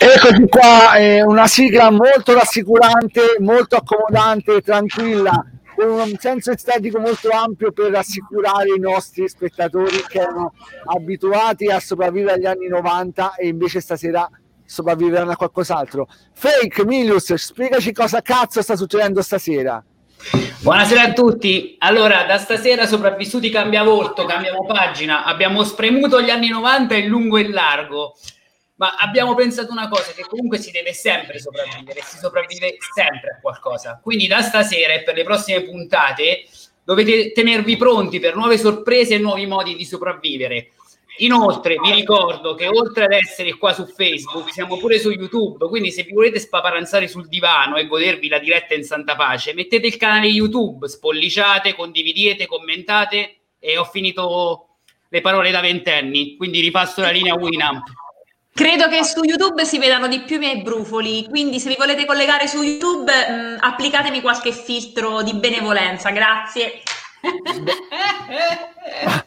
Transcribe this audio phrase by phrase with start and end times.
[0.00, 5.44] Eccoci qua, eh, una sigla molto rassicurante, molto accomodante, tranquilla,
[5.74, 10.52] con un senso estetico molto ampio per rassicurare i nostri spettatori che erano
[10.84, 14.30] abituati a sopravvivere agli anni 90 e invece stasera
[14.64, 16.06] sopravviveranno a qualcos'altro.
[16.32, 19.82] Fake Milius, spiegaci cosa cazzo sta succedendo stasera.
[20.60, 21.74] Buonasera a tutti.
[21.80, 25.24] Allora, da stasera sopravvissuti cambia volto, cambiamo pagina.
[25.24, 28.14] Abbiamo spremuto gli anni 90 in lungo e largo
[28.78, 33.40] ma abbiamo pensato una cosa, che comunque si deve sempre sopravvivere, si sopravvive sempre a
[33.40, 34.00] qualcosa.
[34.02, 36.44] Quindi da stasera e per le prossime puntate
[36.84, 40.70] dovete tenervi pronti per nuove sorprese e nuovi modi di sopravvivere.
[41.18, 45.90] Inoltre vi ricordo che oltre ad essere qua su Facebook, siamo pure su YouTube, quindi
[45.90, 49.96] se vi volete spaparanzare sul divano e godervi la diretta in santa pace, mettete il
[49.96, 54.66] canale YouTube, spolliciate, condividete, commentate e ho finito
[55.08, 57.82] le parole da ventenni, quindi ripasso la linea Winamp.
[58.58, 62.04] Credo che su YouTube si vedano di più i miei brufoli, quindi se vi volete
[62.04, 66.82] collegare su YouTube mh, mm, applicatemi qualche filtro di benevolenza, grazie.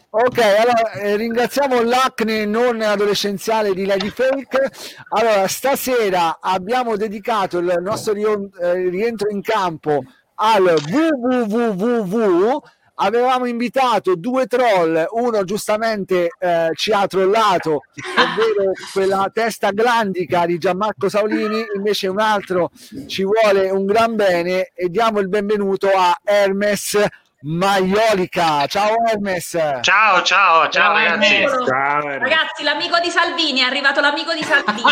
[0.09, 4.69] ok, allora eh, ringraziamo l'acne non adolescenziale di Lady Fake.
[5.11, 10.03] Allora, stasera abbiamo dedicato il nostro eh, rientro in campo
[10.35, 12.61] al www
[13.01, 17.81] avevamo invitato due troll, uno giustamente eh, ci ha trollato,
[18.17, 22.69] ovvero quella testa glandica di Gianmarco Saulini, invece un altro
[23.07, 26.97] ci vuole un gran bene e diamo il benvenuto a Hermes
[27.41, 28.67] Maiolica.
[28.67, 29.49] Ciao Hermes.
[29.49, 31.47] Ciao, ciao, ciao, ciao ragazzi.
[31.65, 34.89] Ciao, ragazzi, l'amico di Salvini, è arrivato l'amico di Salvini.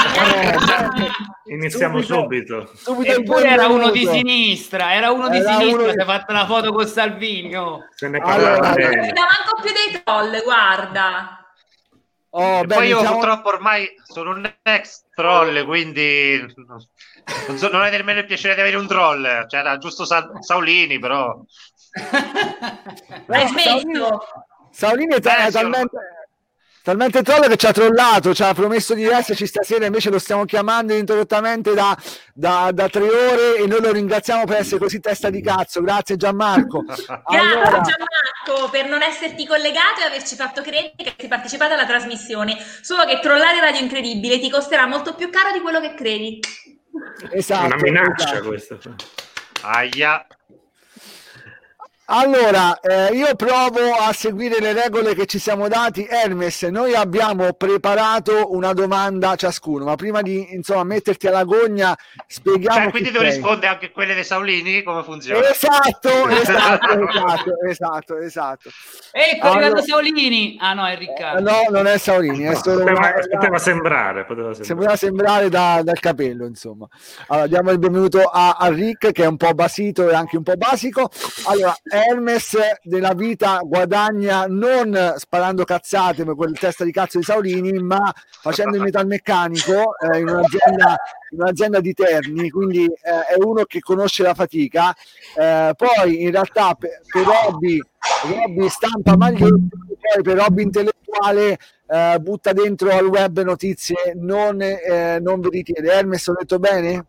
[1.46, 2.72] Eh, iniziamo subito.
[2.74, 3.12] subito.
[3.12, 5.92] Eppure era uno di sinistra, era uno di sinistra, uno...
[5.92, 7.56] si è fatto la foto con Salvini.
[7.56, 7.86] Oh.
[7.94, 11.39] Se ne allora, non manco più dei troll, guarda.
[12.31, 13.18] Oh, beh, poi io diciamo...
[13.18, 16.46] purtroppo ormai sono un ex troll, quindi
[17.48, 19.48] non, so, non è nemmeno il piacere di avere un troll.
[19.48, 21.42] C'era cioè, giusto Sa- Saulini, però
[23.48, 24.20] smesso?
[24.70, 25.98] Saulini è t- talmente,
[26.89, 30.45] talmente troll che ci ha trollato, ci ha promesso di esserci stasera, invece lo stiamo
[30.45, 31.95] chiamando ininterrottamente da,
[32.33, 35.81] da, da, tre ore e noi lo ringraziamo per essere così testa di cazzo.
[35.81, 36.83] Grazie Gianmarco.
[37.25, 37.69] Allora...
[37.69, 42.57] Grazie Gianmarco per non esserti collegato e averci fatto credere che hai partecipato alla trasmissione.
[42.81, 46.39] Solo che trollare Radio Incredibile ti costerà molto più caro di quello che credi.
[47.31, 47.65] Esatto.
[47.65, 48.47] Una minaccia esatto.
[48.47, 48.77] questa.
[49.62, 50.25] Aia.
[52.12, 56.08] Allora, eh, io provo a seguire le regole che ci siamo dati.
[56.10, 61.96] Hermes, noi abbiamo preparato una domanda ciascuno, ma prima di insomma metterti alla gogna,
[62.26, 62.82] spieghiamo.
[62.82, 64.82] Cioè, quindi devo rispondere anche a quelle dei Saulini?
[64.82, 65.48] Come funziona?
[65.50, 68.70] Esatto, esatto, esatto, esatto, esatto.
[69.12, 70.58] Ecco, allora, arrivato Saulini.
[70.60, 71.48] Ah no, è Riccardo.
[71.48, 73.14] Eh, no, non è Saulini, è solo poteva, una...
[73.30, 76.88] poteva sembrare, poteva sembrare, sembrare da, dal capello, insomma.
[77.28, 80.44] Allora, diamo il benvenuto a, a Rick, che è un po' basito e anche un
[80.44, 81.08] po' basico.
[81.46, 87.74] Allora, Hermes della vita guadagna non sparando cazzate come quel testa di cazzo di Saulini,
[87.74, 90.96] ma facendo il metalmeccanico eh, in, un'azienda,
[91.31, 94.96] in, un'azienda, di Terni, quindi eh, è uno che conosce la fatica.
[95.36, 97.80] Eh, poi in realtà per, per hobby,
[98.44, 99.68] hobby stampa magliette,
[100.13, 101.57] poi per hobby intellettuale
[101.88, 105.92] eh, butta dentro al web notizie non, eh, non veritiere.
[105.92, 107.06] Hermes, ho detto bene?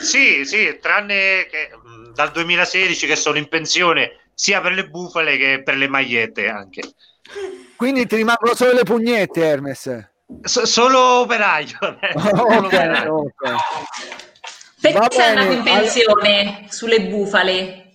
[0.00, 1.70] Sì, sì, tranne che
[2.14, 6.82] dal 2016 che sono in pensione sia per le bufale che per le magliette anche.
[7.76, 10.12] Quindi ti rimangono solo le pugnette, Hermes?
[10.42, 11.78] So, solo operaio.
[12.00, 12.18] Eh.
[12.18, 13.56] solo okay, Okay.
[14.80, 16.66] Perché sei andato in pensione allora...
[16.68, 17.92] sulle bufale?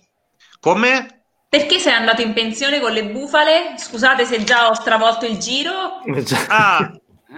[0.60, 1.22] Come?
[1.48, 3.74] Perché sei andato in pensione con le bufale?
[3.76, 6.02] Scusate se già ho stravolto il giro.
[6.48, 6.92] Ah,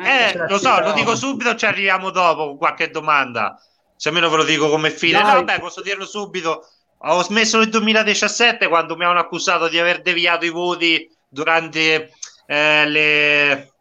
[0.04, 3.58] eh, lo so, lo dico subito, ci arriviamo dopo con qualche domanda
[4.02, 5.22] se almeno ve lo dico come fine.
[5.22, 6.68] No, vabbè, posso dirlo subito.
[7.04, 12.12] Ho smesso nel 2017 quando mi hanno accusato di aver deviato i voti durante
[12.46, 13.72] eh, le...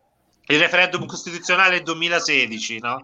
[0.46, 3.04] il referendum costituzionale del 2016, no?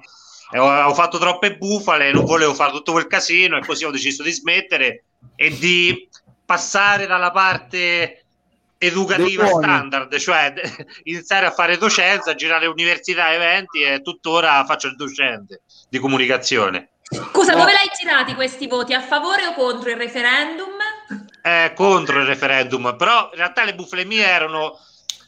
[0.58, 4.22] Ho, ho, fatto troppe bufale, non volevo fare tutto quel casino e così ho deciso
[4.22, 5.06] di smettere
[5.36, 6.08] e di
[6.46, 8.25] passare dalla parte
[8.78, 10.54] educativa standard, cioè
[11.06, 16.92] iniziare a fare docenza, girare università, eventi e tuttora faccio il docente di comunicazione.
[17.09, 18.94] Scusa, dove l'hai girati questi voti?
[18.94, 20.74] A favore o contro il referendum?
[21.42, 24.77] Eh, contro il referendum, però in realtà le bufale mie erano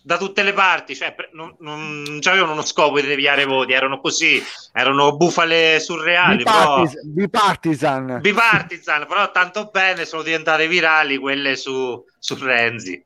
[0.01, 4.43] da tutte le parti, cioè non, non avevano uno scopo di deviare voti, erano così,
[4.73, 6.37] erano bufale surreali.
[6.37, 8.19] Bipartis- però, bipartisan.
[8.19, 13.01] Bipartisan, però tanto bene sono diventate virali quelle su, su Renzi.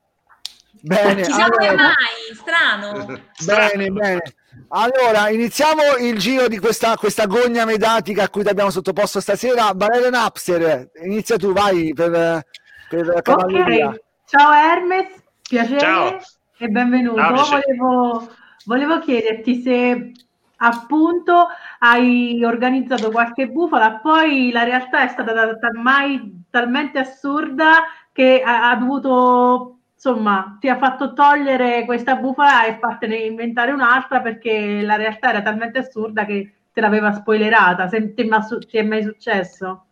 [0.81, 1.75] Bene, Chissà allora...
[1.75, 3.23] mai, strano.
[3.45, 4.21] bene, bene.
[4.69, 9.71] Allora, iniziamo il giro di questa, questa gogna mediatica a cui ti abbiamo sottoposto stasera.
[9.75, 12.43] Valerio Napster, inizia tu, vai per,
[12.89, 13.87] per Cavalleria.
[13.87, 14.01] Okay.
[14.25, 15.07] Ciao Hermes,
[15.47, 16.19] piacere Ciao.
[16.57, 17.21] e benvenuto.
[17.21, 18.29] Volevo,
[18.65, 20.11] volevo chiederti se
[20.57, 21.47] appunto
[21.79, 28.75] hai organizzato qualche bufala, poi la realtà è stata ormai talmente assurda che ha, ha
[28.75, 35.29] dovuto insomma, ti ha fatto togliere questa bufala e fartene inventare un'altra perché la realtà
[35.29, 37.87] era talmente assurda che te l'aveva spoilerata.
[37.87, 38.29] Se ti,
[38.67, 39.85] ti è mai successo?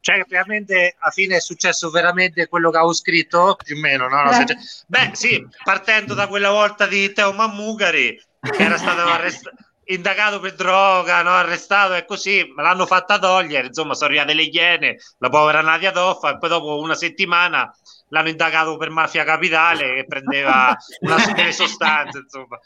[0.00, 4.22] Cioè, ovviamente alla fine è successo veramente quello che avevo scritto, più o meno, no?
[4.22, 4.56] no eh.
[4.86, 9.56] Beh, sì, partendo da quella volta di Teo Mammugari, che era stato arrestato
[9.90, 11.30] indagato per droga, no?
[11.30, 15.92] arrestato e così, me l'hanno fatta togliere, insomma sono arrivate le iene, la povera Nadia
[15.92, 17.74] Toffa e poi dopo una settimana
[18.08, 22.58] l'hanno indagato per mafia capitale che prendeva una delle sostanze, insomma.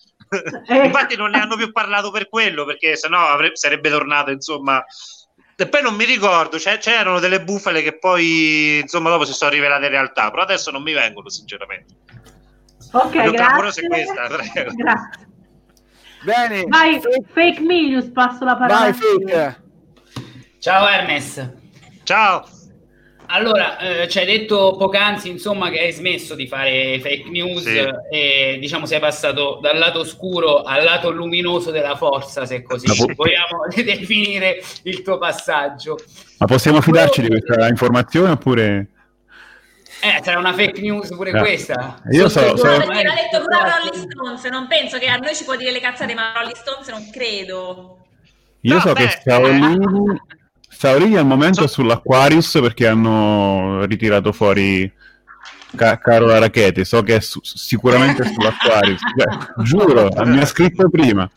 [0.67, 0.85] Eh.
[0.85, 4.85] Infatti non ne hanno più parlato per quello, perché sennò avrebbe, sarebbe tornato, insomma.
[5.55, 9.51] E poi non mi ricordo, cioè, c'erano delle bufale che poi, insomma, dopo si sono
[9.51, 11.95] rivelate in realtà, però adesso non mi vengono, sinceramente.
[12.93, 13.87] Ok, grazie.
[13.87, 14.27] Questa,
[14.75, 15.31] grazie.
[16.23, 16.65] Bene.
[16.67, 18.81] Vai, fake, fake Milius, passo la parola.
[18.81, 19.63] Vai, fake.
[20.59, 21.51] Ciao Hermes.
[22.05, 22.61] Ciao.
[23.35, 27.91] Allora, eh, ci hai detto poc'anzi insomma che hai smesso di fare fake news sì.
[28.11, 33.11] e diciamo sei passato dal lato oscuro al lato luminoso della forza, se così po-
[33.15, 35.97] vogliamo definire il tuo passaggio.
[36.39, 38.89] Ma possiamo fidarci di questa informazione oppure...
[40.03, 41.41] Eh, sarà una fake news pure no.
[41.41, 42.03] questa.
[42.11, 42.67] Io so, so...
[42.67, 45.81] l'ha detto pure a Rolling Stones, non penso che a noi ci può dire le
[45.81, 47.99] cazzate, ma a Rolling Stones non credo.
[48.61, 50.21] Io no, so beh, che Saolini,
[50.83, 54.93] Saolini al momento è sull'Aquarius perché hanno ritirato fuori
[55.77, 61.31] Ca- Carola Rachete, so che è su- sicuramente sull'Aquarius, cioè, giuro, mi ha scritto prima.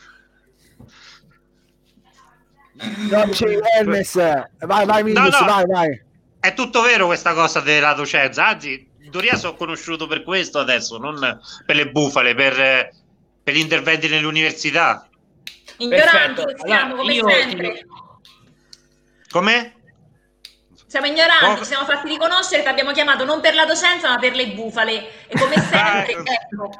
[2.72, 4.14] No, c'è Hermes,
[4.58, 5.46] vai, vai, Minus, no, no.
[5.46, 6.02] vai, vai
[6.40, 8.48] è tutto vero questa cosa della docenza.
[8.48, 12.90] Anzi, in teoria sono conosciuto per questo adesso, non per le bufale, per,
[13.44, 15.08] per gli interventi nell'università.
[15.76, 17.28] Ignoranti siamo come io...
[17.28, 17.86] sempre.
[19.36, 19.74] Come?
[20.86, 21.56] Siamo ignoranti, oh.
[21.58, 25.26] ci siamo fatti riconoscere che abbiamo chiamato non per la docenza ma per le bufale.
[25.26, 26.70] E come sempre, ecco.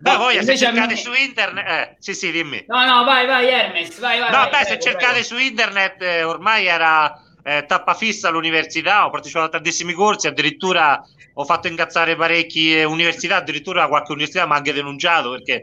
[0.00, 2.64] No, voi se cercate su internet, eh, sì, sì, dimmi.
[2.66, 4.30] No, no, vai, vai, Hermes, vai, vai.
[4.32, 9.10] No, vai, beh, se cercate su internet, eh, ormai era eh, tappa fissa all'università, ho
[9.10, 11.00] partecipato a tantissimi corsi, addirittura
[11.32, 15.62] ho fatto incazzare parecchie università, addirittura qualche università mi ha anche denunciato perché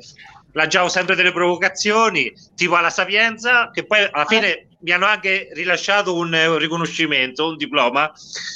[0.57, 6.15] lanciavo sempre delle provocazioni, tipo alla Sapienza, che poi alla fine mi hanno anche rilasciato
[6.15, 8.09] un, un riconoscimento, un diploma,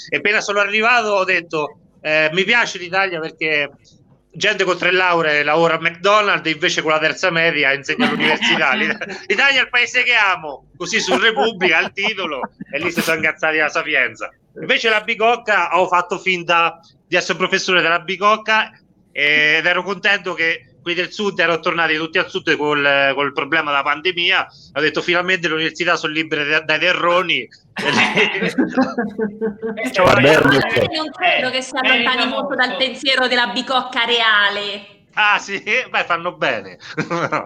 [0.09, 3.69] e appena sono arrivato ho detto eh, mi piace l'Italia perché
[4.31, 8.71] gente con tre lauree lavora a McDonald's e invece con la terza media insegna all'università.
[9.27, 12.39] L'Italia è il paese che amo, così su Repubblica il titolo
[12.71, 14.31] e lì si sono ingazzati la sapienza.
[14.55, 18.71] Invece la Bicocca ho fatto finta di essere professore della Bicocca
[19.11, 23.71] ed ero contento che qui del sud erano tornati tutti al sud col, col problema
[23.71, 24.47] della pandemia.
[24.73, 27.47] Ho detto finalmente le università sono libere dai terroni.
[29.91, 34.99] cioè, non credo che si allontani molto dal pensiero della bicocca reale.
[35.13, 36.77] Ah sì, beh fanno bene.
[37.09, 37.45] no,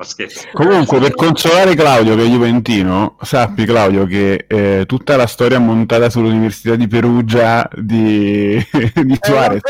[0.54, 6.10] Comunque per consolare Claudio che è Juventino, sappi Claudio che eh, tutta la storia montata
[6.10, 8.63] sull'Università di Perugia di,
[9.04, 9.62] di Suarez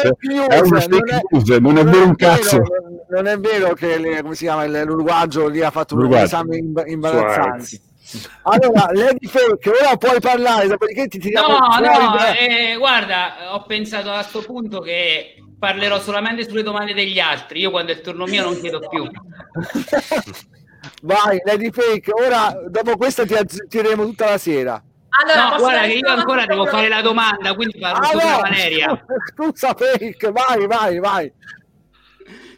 [0.49, 2.57] è una fake news, non è vero un cazzo.
[2.57, 7.81] Non è vero che le, come si chiama, l'uruguagio lì ha fatto un esame imbarazzante.
[8.43, 14.11] Allora, Lady Fake, ora puoi parlare, dopodiché ti tiriamo No, no, eh, guarda, ho pensato
[14.11, 17.61] a questo punto che parlerò solamente sulle domande degli altri.
[17.61, 19.09] Io quando è il turno mio non chiedo più.
[21.01, 24.83] Vai, Lady Fake, ora dopo questa ti azzittiremo tutta la sera.
[25.17, 29.05] Allora, no, guarda che io ancora devo fare la domanda, quindi parlo ah, no, Valeria.
[29.33, 31.31] Scusa, Fake, vai, vai, vai.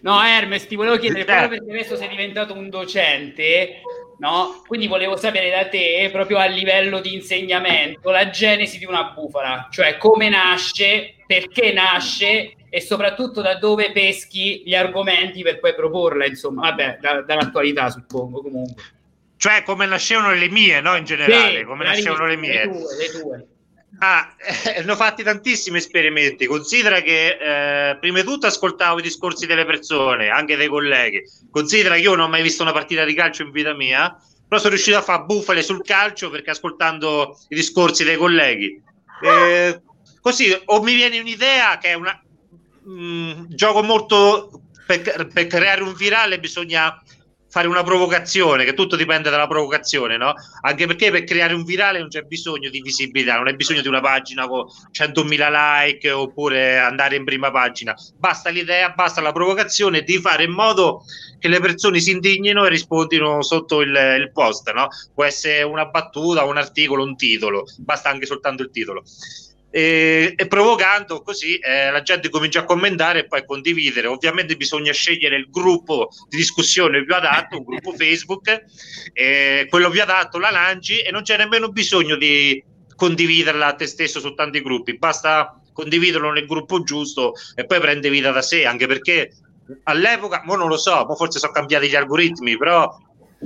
[0.02, 3.82] No, Hermes, ti volevo chiedere, proprio perché adesso sei diventato un docente,
[4.20, 4.64] no?
[4.66, 9.68] Quindi volevo sapere da te, proprio a livello di insegnamento, la genesi di una bufala,
[9.72, 16.26] cioè come nasce, perché nasce e soprattutto da dove peschi gli argomenti per poi proporla,
[16.26, 18.84] insomma, vabbè, da, dall'attualità suppongo comunque.
[19.38, 20.96] Cioè come nascevano le mie, no?
[20.96, 22.66] In generale, sì, come nascevano le mie.
[22.66, 23.48] Le tue, le tue.
[24.00, 26.46] Ah, eh, ne ho fatti tantissimi esperimenti.
[26.46, 31.24] Considera che eh, prima di tutto ascoltavo i discorsi delle persone, anche dei colleghi.
[31.50, 34.16] Considera che io non ho mai visto una partita di calcio in vita mia,
[34.48, 38.82] però sono riuscito a fare bufale sul calcio perché ascoltando i discorsi dei colleghi.
[39.22, 39.82] Eh,
[40.22, 42.12] così o mi viene un'idea che è mh,
[42.88, 47.02] mm, gioco molto per, per creare un virale bisogna
[47.58, 50.36] fare una provocazione, che tutto dipende dalla provocazione, no?
[50.62, 53.88] Anche perché per creare un virale non c'è bisogno di visibilità, non hai bisogno di
[53.88, 57.96] una pagina con 100.000 like oppure andare in prima pagina.
[58.16, 61.04] Basta l'idea, basta la provocazione di fare in modo
[61.40, 64.90] che le persone si indignino e rispondino sotto il, il post, no?
[65.16, 69.04] Può essere una battuta, un articolo, un titolo, basta anche soltanto il titolo
[69.70, 74.08] e, e provocando così eh, la gente comincia a commentare e poi a condividere.
[74.08, 78.66] Ovviamente bisogna scegliere il gruppo di discussione più adatto, un gruppo Facebook,
[79.14, 82.64] eh, quello più adatto la lanci e non c'è nemmeno bisogno di
[82.96, 88.10] condividerla a te stesso su tanti gruppi, basta condividerlo nel gruppo giusto e poi prende
[88.10, 89.32] vita da sé, anche perché
[89.84, 92.92] all'epoca, mo non lo so, forse sono cambiati gli algoritmi, però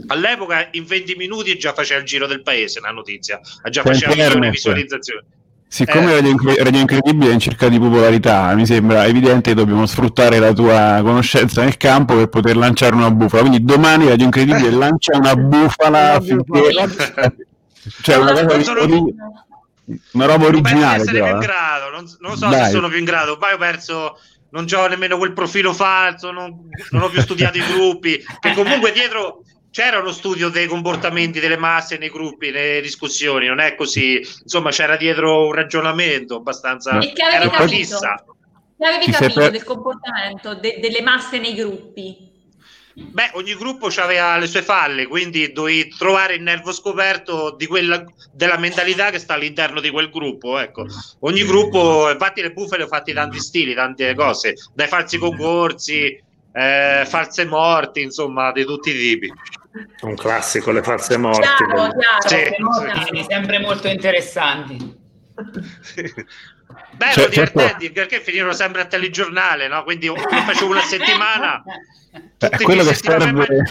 [0.07, 4.45] all'epoca in 20 minuti già faceva il giro del paese la notizia, già faceva milioni
[4.45, 5.25] di visualizzazioni.
[5.73, 6.63] Siccome eh.
[6.63, 10.99] Radio, Incredibile è in cerca di popolarità, mi sembra evidente che dobbiamo sfruttare la tua
[11.01, 13.43] conoscenza nel campo per poter lanciare una bufala.
[13.43, 14.71] Quindi domani Radio Incredibile eh.
[14.71, 16.71] lancia una bufala finché...
[18.03, 19.13] cioè una, cosa sono...
[20.11, 21.05] una roba originale.
[21.05, 21.39] Non, però, eh.
[21.39, 22.65] grado, non, non so Dai.
[22.65, 24.17] se sono più in grado, poi ho perso
[24.49, 28.91] non ho nemmeno quel profilo falso, non, non ho più studiato i gruppi, che comunque
[28.91, 34.21] dietro c'era uno studio dei comportamenti delle masse nei gruppi, nelle discussioni, non è così,
[34.43, 36.99] insomma c'era dietro un ragionamento abbastanza...
[36.99, 37.75] E che avevi capito?
[37.75, 38.25] Fissa.
[38.77, 39.51] Che avevi capito per...
[39.51, 42.29] del comportamento de- delle masse nei gruppi?
[42.93, 48.03] Beh, ogni gruppo aveva le sue falle, quindi dovevi trovare il nervo scoperto di quella,
[48.33, 50.59] della mentalità che sta all'interno di quel gruppo.
[50.59, 50.85] Ecco.
[51.19, 56.21] Ogni gruppo, infatti, le bufale ho fatti tanti stili, tante cose, dai falsi concorsi,
[56.53, 59.33] eh, false morti, insomma, di tutti i tipi.
[60.01, 61.41] Un classico, le false morti.
[61.41, 63.25] Chiaro, chiaro, sì, sì.
[63.29, 64.99] sempre molto interessanti.
[66.91, 67.93] Beh, cioè, divertenti certo.
[67.93, 69.83] perché finirono sempre a telegiornale, no?
[69.83, 71.63] Quindi io facevo una settimana.
[72.37, 73.63] È quello, serve,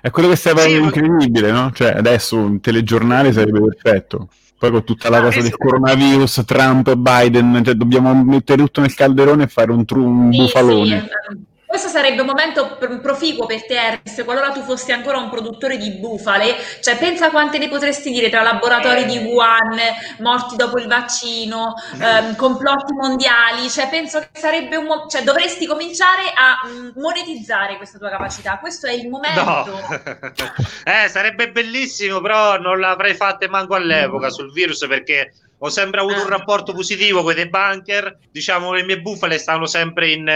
[0.00, 1.72] è quello, che serve, sì, incredibile, no?
[1.72, 4.28] Cioè, adesso un telegiornale sarebbe perfetto.
[4.56, 8.94] Poi con tutta la ah, cosa del coronavirus, Trump, Biden, cioè dobbiamo mettere tutto nel
[8.94, 11.00] calderone e fare un, tru- un sì, bufalone.
[11.00, 11.36] Sì,
[11.74, 15.90] questo sarebbe un momento proficuo per te, Ernest, qualora tu fossi ancora un produttore di
[15.90, 16.54] bufale.
[16.80, 19.76] Cioè, pensa quante ne potresti dire tra laboratori di Wuhan,
[20.20, 23.68] morti dopo il vaccino, ehm, complotti mondiali.
[23.68, 28.58] Cioè, penso che sarebbe un mo- cioè, dovresti cominciare a mm, monetizzare questa tua capacità.
[28.58, 29.42] Questo è il momento.
[29.42, 29.66] No.
[30.84, 35.32] eh, sarebbe bellissimo, però non l'avrei fatta manco all'epoca sul virus perché
[35.64, 36.36] ho sempre avuto un ah.
[36.36, 38.18] rapporto positivo con i bunker.
[38.30, 40.28] Diciamo che le mie bufale stavano sempre in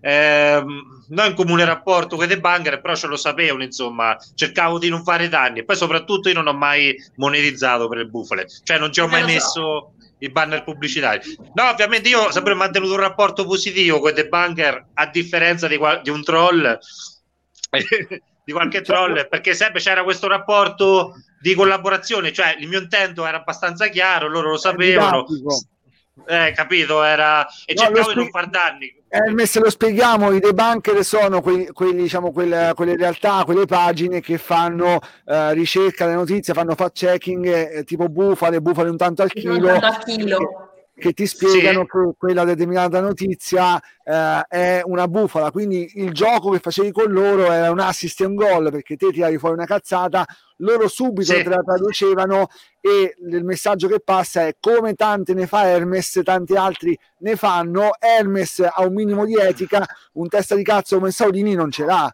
[0.00, 0.64] eh,
[1.08, 5.02] non in comune rapporto con i banker, però ce lo sapevano, insomma, cercavo di non
[5.02, 5.60] fare danni.
[5.60, 9.08] E poi soprattutto io non ho mai monetizzato per le bufale, cioè non ci ho
[9.08, 11.36] mai messo i banner pubblicitari.
[11.54, 15.78] No, ovviamente io ho sempre mantenuto un rapporto positivo con i banker, a differenza di,
[16.02, 16.78] di un troll.
[18.48, 23.36] di qualche troll perché sempre c'era questo rapporto di collaborazione cioè il mio intento era
[23.36, 25.26] abbastanza chiaro loro lo sapevano.
[26.26, 28.92] Eh, capito era e no, cercavo di non far danni.
[29.08, 34.20] Eh, se lo spieghiamo, i debunker sono quelli, quelli, diciamo, quelle, quelle, realtà, quelle pagine
[34.20, 39.22] che fanno eh, ricerca delle notizie, fanno fact checking eh, tipo bufale, bufale un tanto
[39.22, 39.54] al chilo.
[39.54, 40.67] Un tanto al chilo
[40.98, 41.86] che ti spiegano sì.
[41.86, 45.50] che quella determinata notizia eh, è una bufala.
[45.50, 49.10] Quindi il gioco che facevi con loro era un assist e un goal perché te
[49.12, 50.26] tiravi fuori una cazzata,
[50.58, 51.42] loro subito sì.
[51.42, 52.48] te la traducevano
[52.80, 57.90] e il messaggio che passa è come tante ne fa Hermes, tanti altri ne fanno.
[57.98, 62.12] Hermes ha un minimo di etica, un testa di cazzo come Saudini non ce l'ha.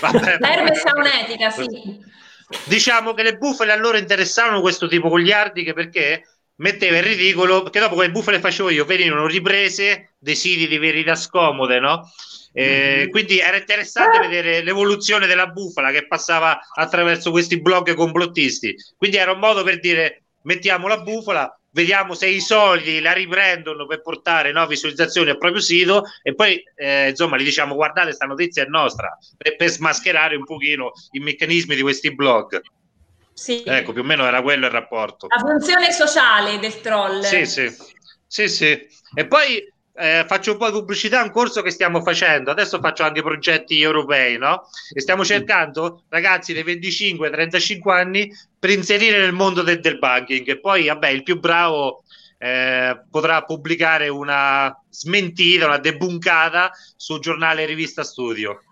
[0.00, 2.16] Vabbè, Hermes ha un'etica, sì.
[2.64, 6.22] Diciamo che le bufale a loro interessavano questo tipo goliardiche perché
[6.58, 11.14] metteva in ridicolo perché dopo quelle bufale facevo io venivano riprese dei siti di verità
[11.14, 12.10] scomode no?
[12.52, 13.10] Eh, mm-hmm.
[13.10, 19.32] quindi era interessante vedere l'evoluzione della bufala che passava attraverso questi blog complottisti quindi era
[19.32, 24.50] un modo per dire mettiamo la bufala vediamo se i soldi la riprendono per portare
[24.50, 28.66] no, visualizzazioni al proprio sito e poi eh, insomma gli diciamo guardate questa notizia è
[28.66, 32.60] nostra per, per smascherare un pochino i meccanismi di questi blog
[33.38, 33.62] sì.
[33.64, 35.28] Ecco, più o meno era quello il rapporto.
[35.28, 37.20] La funzione sociale del troll.
[37.22, 37.72] Sì, sì.
[38.26, 38.86] Sì, sì.
[39.14, 39.62] E poi
[39.94, 42.50] eh, faccio un po' di pubblicità a un corso che stiamo facendo.
[42.50, 44.68] Adesso faccio anche progetti europei, no?
[44.92, 48.28] E stiamo cercando ragazzi dei 25-35 anni
[48.58, 50.48] per inserire nel mondo del, del banking.
[50.48, 52.02] E poi, vabbè, il più bravo
[52.38, 58.62] eh, potrà pubblicare una smentita, una debunkata sul giornale Rivista Studio.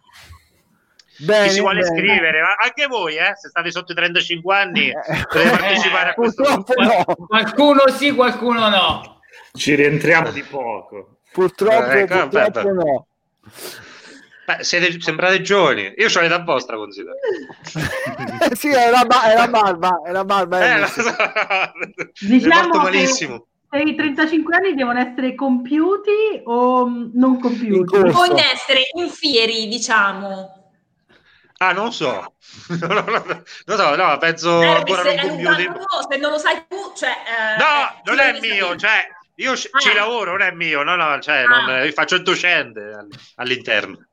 [1.19, 1.95] Bene, Chi si vuole bene.
[1.95, 4.95] iscrivere, anche voi, eh, se state sotto i 35 anni, eh,
[5.29, 6.43] potete partecipare a questo.
[6.43, 7.05] No.
[7.27, 9.21] Qualcuno sì, qualcuno no.
[9.53, 11.19] Ci rientriamo di poco.
[11.33, 13.07] Purtroppo, eh, ecco, purtroppo no.
[14.47, 15.93] Beh, siete, sembrate giovani.
[15.97, 17.17] Io ho l'età vostra, considero.
[18.55, 20.03] sì, è la, ba- è la barba.
[20.05, 20.61] È la barba.
[20.61, 22.27] È eh, so.
[22.27, 23.47] diciamo malissimo.
[23.69, 27.99] Se i 35 anni devono essere compiuti o non compiuti?
[27.99, 30.66] Devono essere infieri, diciamo.
[31.59, 32.35] Ah, non so.
[32.69, 35.71] non so, no, penso eh, ancora non compiuti.
[36.11, 37.11] Se non lo sai tu, cioè...
[37.11, 39.09] Eh, no, non è mio, cioè...
[39.39, 39.57] Io ah.
[39.57, 41.47] ci lavoro, non è mio, no, no, cioè, ah.
[41.47, 44.07] non, faccio il docente all'interno.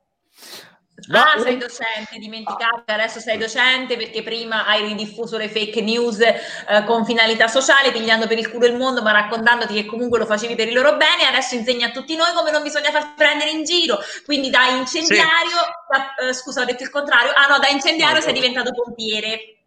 [1.11, 6.37] Ah, sei docente, dimenticato, adesso sei docente perché prima hai ridiffuso le fake news eh,
[6.85, 10.55] con finalità sociale, pigliando per il culo il mondo, ma raccontandoti che comunque lo facevi
[10.55, 13.63] per il loro bene, adesso insegni a tutti noi come non bisogna far prendere in
[13.63, 13.99] giro.
[14.23, 15.89] Quindi da incendiario, sì.
[15.89, 19.57] da, eh, scusa, ho detto il contrario, ah no, da incendiario no, sei diventato pompiere.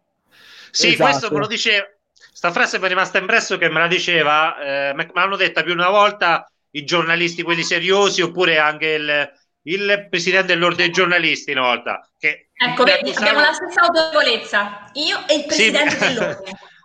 [0.71, 1.09] Sì, esatto.
[1.09, 1.99] questo me lo dice,
[2.33, 5.73] sta frase mi è rimasta impresso che me la diceva, eh, me l'hanno detta più
[5.73, 9.31] una volta i giornalisti, quelli seriosi, oppure anche il
[9.67, 12.09] il presidente dell'ordine dei giornalisti una volta.
[12.17, 16.59] Che ecco, vedi, abbiamo la stessa autorevolezza, io e il presidente sì, dell'ordine.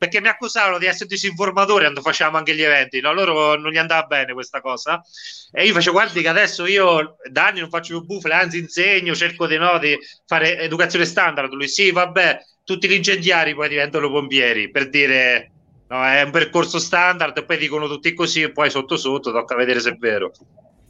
[0.00, 3.12] Perché mi accusavano di essere disinformatore quando facevamo anche gli eventi, no?
[3.12, 5.02] loro non gli andava bene questa cosa.
[5.52, 9.14] E io facevo, guardi che adesso io da anni non faccio più bufale, anzi insegno,
[9.14, 11.52] cerco di, no, di fare educazione standard.
[11.52, 15.52] Lui, sì, vabbè, tutti gli incendiari poi diventano pompieri, per dire...
[15.90, 19.56] No, è un percorso standard, e poi dicono tutti così, e poi sotto sotto tocca
[19.56, 20.30] vedere se è vero.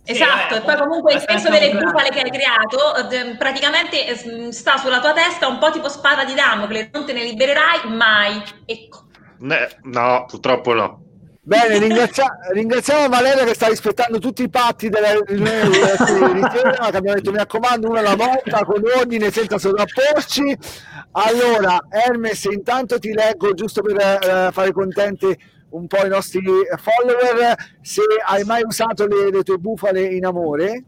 [0.04, 4.98] Esatto, e poi comunque il senso delle bufale che hai creato praticamente eh, sta sulla
[4.98, 8.42] tua testa un po' tipo spada di Damocle, non te ne libererai mai.
[8.64, 9.04] Ecco.
[9.38, 11.04] No, purtroppo no.
[11.42, 17.30] Bene, ringrazia- ringraziamo Valeria che sta rispettando tutti i patti della riunione che abbiamo detto
[17.30, 20.56] mi raccomando una alla volta con ordine senza sovrapporci.
[21.12, 25.36] Allora, Hermes, intanto ti leggo giusto per uh, fare contenti
[25.70, 26.42] un po' i nostri
[26.76, 30.84] follower se hai mai usato le, le tue bufale in amore.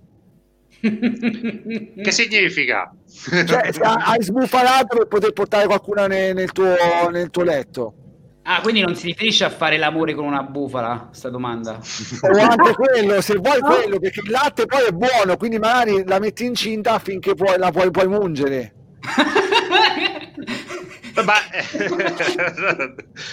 [0.80, 2.92] che significa?
[3.06, 6.74] Cioè, hai sbufalato per poter portare qualcuno nel, nel, tuo,
[7.10, 7.94] nel tuo letto.
[8.44, 11.78] Ah, quindi non si riferisce a fare l'amore con una bufala, questa domanda.
[12.22, 16.18] O anche quello, se vuoi quello, perché il latte poi è buono, quindi magari la
[16.18, 18.74] metti incinta finché puoi, la puoi, puoi mungere.
[21.14, 21.34] Ma...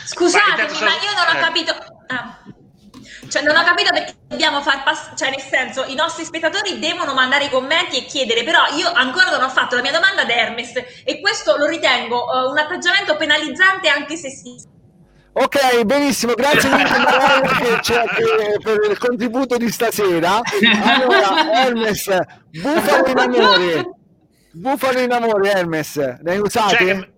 [0.06, 1.40] Scusate, ma io non ho eh.
[1.40, 1.74] capito.
[2.08, 2.38] Ah.
[3.30, 7.14] Cioè, non ho capito perché dobbiamo far passare, cioè, nel senso, i nostri spettatori devono
[7.14, 10.30] mandare i commenti e chiedere, però io ancora non ho fatto la mia domanda ad
[10.30, 14.78] Hermes e questo lo ritengo uh, un atteggiamento penalizzante anche se si.
[15.32, 16.86] Ok, benissimo, grazie mille
[18.64, 20.42] per il contributo di stasera.
[20.84, 22.18] Allora, Hermes,
[22.52, 23.90] bufalo in amore.
[24.52, 26.78] Bufalo in amore, Hermes, ne hai usate?
[26.78, 27.10] Cioè,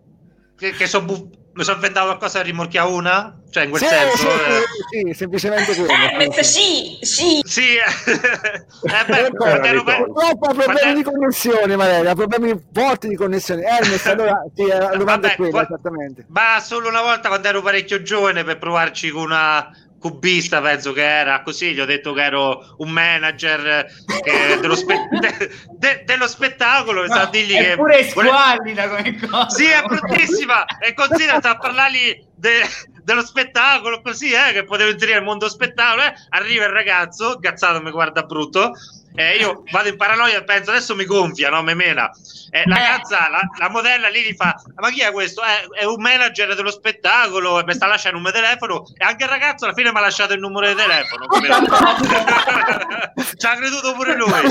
[0.61, 3.35] che, che so bu- mi sono inventato qualcosa da rimorchia una?
[3.49, 4.29] Cioè, in quel sì, senso?
[4.29, 5.07] Sì, eh.
[5.07, 5.91] sì, semplicemente quello.
[5.91, 7.41] Eh, sì, sì.
[7.43, 7.81] Sì, eh,
[9.07, 13.63] beh, purtroppo ha problemi di connessione, Valeria, ha problemi forti di connessione.
[13.63, 16.25] Ernest, allora sì, la domanda è quella, esattamente.
[16.27, 19.67] Ma solo una volta quando ero parecchio giovane per provarci con una
[20.01, 23.85] cubista penso che era così gli ho detto che ero un manager
[24.23, 29.47] che dello, spe- de- de- dello, spettacolo no, dirgli è che pure squallida come cosa
[29.49, 32.67] sì è bruttissima e considera sta a parlargli de-
[33.03, 36.13] dello spettacolo così eh, che potevo inserire il mondo spettacolo eh.
[36.29, 38.73] arriva il ragazzo cazzato mi guarda brutto
[39.15, 41.61] eh, io vado in paranoia e penso adesso mi gonfia, no?
[41.63, 42.09] Mi mena.
[42.49, 45.41] Eh, la ragazza, la, la, modella lì gli fa: Ma chi è questo?
[45.41, 48.85] Eh, è un manager dello spettacolo e mi sta lasciando un mio telefono.
[48.97, 51.27] E anche il ragazzo alla fine mi ha lasciato il numero di telefono.
[53.37, 54.31] Ci ha creduto pure lui.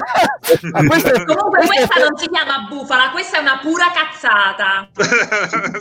[0.72, 4.88] Comunque, questa non si chiama bufala, questa è una pura cazzata.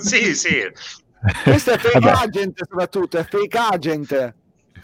[0.02, 0.72] sì, sì.
[1.44, 4.34] Questo è fake agent, soprattutto, è fake agent.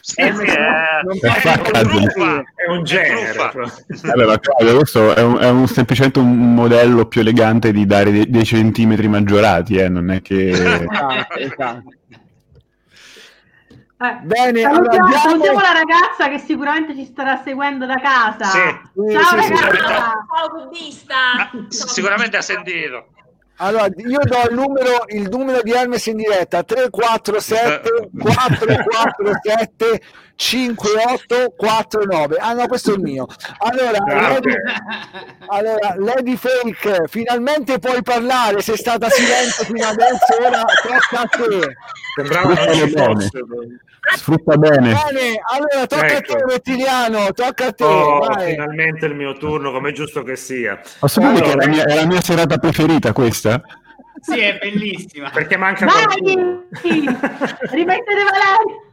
[0.06, 1.02] Sì, sì, è, è,
[2.54, 3.40] è, un genere.
[4.04, 8.30] Allora, Claudio, questo è, un, è un, semplicemente un modello più elegante di dare dei,
[8.30, 9.90] dei centimetri maggiorati, eh?
[9.90, 10.50] non è che...
[10.52, 11.84] esatto, esatto.
[13.98, 18.46] Eh, Bene, salutiamo, allora, salutiamo la ragazza che sicuramente ci starà seguendo da casa.
[18.46, 18.60] Sì.
[18.60, 20.26] Ciao sì, ragazza.
[20.72, 23.08] Sì, Ciao, sicuramente ha sentito.
[23.58, 30.02] Allora, io do il numero, il numero di Hermes in diretta 347 447
[30.36, 32.38] 5849.
[32.38, 33.26] Ah no, questo è il mio.
[33.60, 34.54] Allora, Lady,
[35.48, 41.78] allora, Lady Fake, finalmente puoi parlare, sei stata silente fino adesso, ora tocca a te.
[42.16, 43.40] Sembrava non ci fosse.
[44.16, 44.94] Sfrutta bene.
[44.94, 46.34] Bene, allora tocca ecco.
[46.34, 47.84] a te, Rettiliano, tocca a te.
[47.84, 50.80] Oh, finalmente il mio turno, come è giusto che sia.
[51.00, 53.62] Posso allora, che è la, mia, è la mia serata preferita questa?
[54.22, 55.30] Sì, è bellissima.
[55.30, 56.08] Perché manca Vai!
[56.82, 58.84] Rimettete Valerio!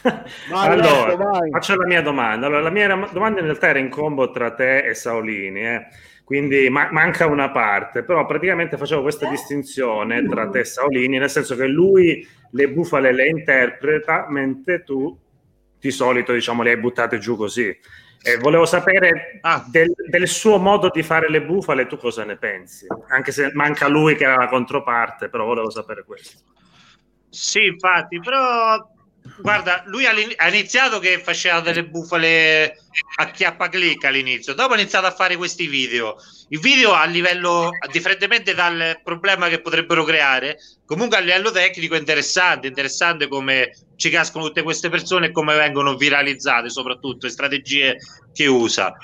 [0.48, 1.50] Vai, allora, vai.
[1.50, 2.46] faccio la mia domanda.
[2.46, 5.86] Allora, la mia domanda in realtà era in combo tra te e Saolini, eh?
[6.28, 11.30] Quindi ma- manca una parte, però praticamente facevo questa distinzione tra te e Saolini, nel
[11.30, 15.18] senso che lui le bufale le interpreta, mentre tu
[15.80, 17.74] di solito diciamo le hai buttate giù così.
[18.20, 19.64] E volevo sapere ah.
[19.70, 22.86] del, del, suo modo di fare le bufale, tu cosa ne pensi?
[23.08, 26.42] Anche se manca lui che era la controparte, però volevo sapere questo.
[27.30, 28.86] Sì, infatti, però
[29.40, 32.78] guarda, lui ha iniziato che faceva delle bufale
[33.16, 36.16] a chiappa clic all'inizio, dopo ha iniziato a fare questi video.
[36.48, 41.98] Il video a livello, differentemente dal problema che potrebbero creare, comunque a livello tecnico è
[41.98, 47.96] interessante, interessante come ci cascano tutte queste persone e come vengono viralizzate, soprattutto le strategie
[48.32, 48.96] che usa.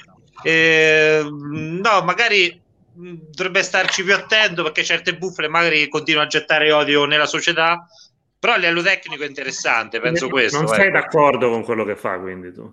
[0.42, 2.62] Eh, no, magari
[2.97, 7.85] dovrebbe starci più attento perché certe bufale magari continuano a gettare odio nella società
[8.44, 10.59] però a livello tecnico è interessante, penso non questo.
[10.59, 10.98] Non sei ecco.
[10.98, 12.70] d'accordo con quello che fa, quindi tu?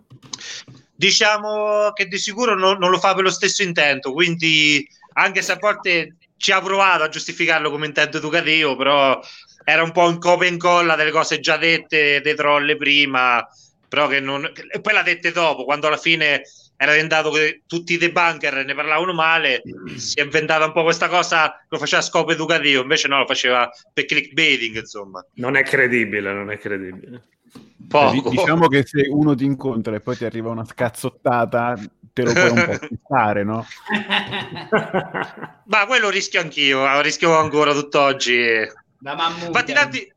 [0.94, 5.54] Diciamo che di sicuro non, non, lo fa per lo stesso intento, quindi anche se
[5.54, 9.18] a volte ci ha provato a giustificarlo come intento educativo, però
[9.64, 13.48] era un po' un copia e incolla delle cose già dette dei trolle prima,
[13.88, 14.44] però che non...
[14.44, 16.42] E poi l'ha dette dopo, quando alla fine
[16.82, 19.62] era diventato che tutti i debunker ne parlavano male,
[19.98, 23.28] si è inventata un po' questa cosa, lo faceva a scopo educativo, invece no, lo
[23.28, 25.24] faceva per clickbaiting, insomma.
[25.36, 27.22] Non è credibile, non è credibile.
[27.88, 28.32] Poco.
[28.32, 31.78] Diciamo che se uno ti incontra e poi ti arriva una scazzottata,
[32.14, 33.64] te lo puoi un po' fissare, no?
[35.66, 38.40] Ma quello rischio anch'io, rischio ancora tutt'oggi.
[39.46, 40.12] Infatti tanti,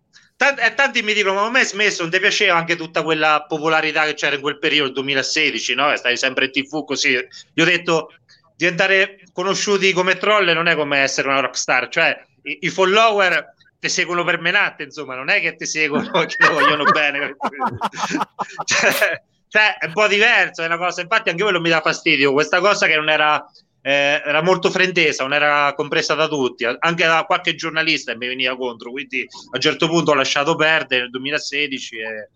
[0.44, 3.02] Tanti, eh, tanti mi dicono: Ma a me è smesso, non ti piaceva anche tutta
[3.02, 5.96] quella popolarità che c'era in quel periodo, 2016, no?
[5.96, 7.18] Stai sempre in tv così.
[7.54, 8.12] Gli ho detto:
[8.54, 13.88] diventare conosciuti come troll non è come essere una rockstar, cioè i, i follower ti
[13.88, 17.36] seguono per menate, insomma, non è che ti seguono che lo vogliono bene.
[18.64, 21.00] cioè, cioè, è un po' diverso, è una cosa.
[21.00, 22.34] Infatti, anche quello mi dà fastidio.
[22.34, 23.42] Questa cosa che non era
[23.86, 28.56] eh, era molto frentesa, non era compresa da tutti, anche da qualche giornalista mi veniva
[28.56, 32.30] contro, quindi a un certo punto ho lasciato perdere nel 2016 e,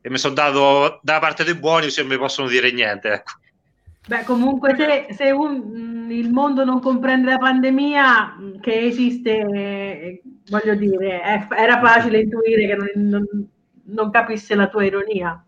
[0.00, 3.08] e mi sono dato dalla parte dei buoni, se non mi possono dire niente.
[3.08, 3.32] Ecco.
[4.06, 10.76] Beh, comunque se, se un, il mondo non comprende la pandemia che esiste, eh, voglio
[10.76, 13.48] dire, è, era facile intuire che non, non,
[13.86, 15.44] non capisse la tua ironia.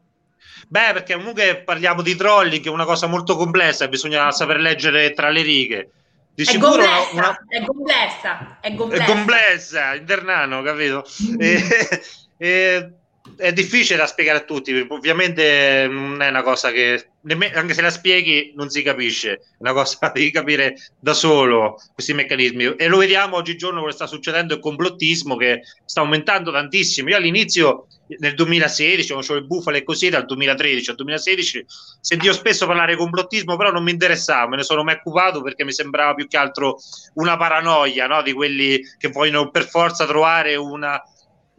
[0.69, 5.13] Beh, perché comunque parliamo di trolling, che è una cosa molto complessa, bisogna saper leggere
[5.13, 5.91] tra le righe.
[6.35, 7.45] Di è, complessa, una...
[7.49, 11.05] è complessa, è complessa, è complessa, internano, capito?
[11.23, 11.41] Mm.
[12.43, 12.93] E, e,
[13.37, 17.11] è difficile da spiegare a tutti, ovviamente non è una cosa che
[17.53, 22.15] anche se la spieghi non si capisce, è una cosa devi capire da solo questi
[22.15, 27.11] meccanismi e lo vediamo oggigiorno quello che sta succedendo il complottismo che sta aumentando tantissimo.
[27.11, 27.87] Io all'inizio
[28.19, 31.67] nel 2016, quando c'ho le bufale e così, dal 2013 al 2016
[32.01, 35.65] sentivo spesso parlare di complottismo, però non mi interessava, me ne sono mai occupato perché
[35.65, 36.79] mi sembrava più che altro
[37.15, 38.23] una paranoia no?
[38.23, 41.01] di quelli che vogliono per forza trovare una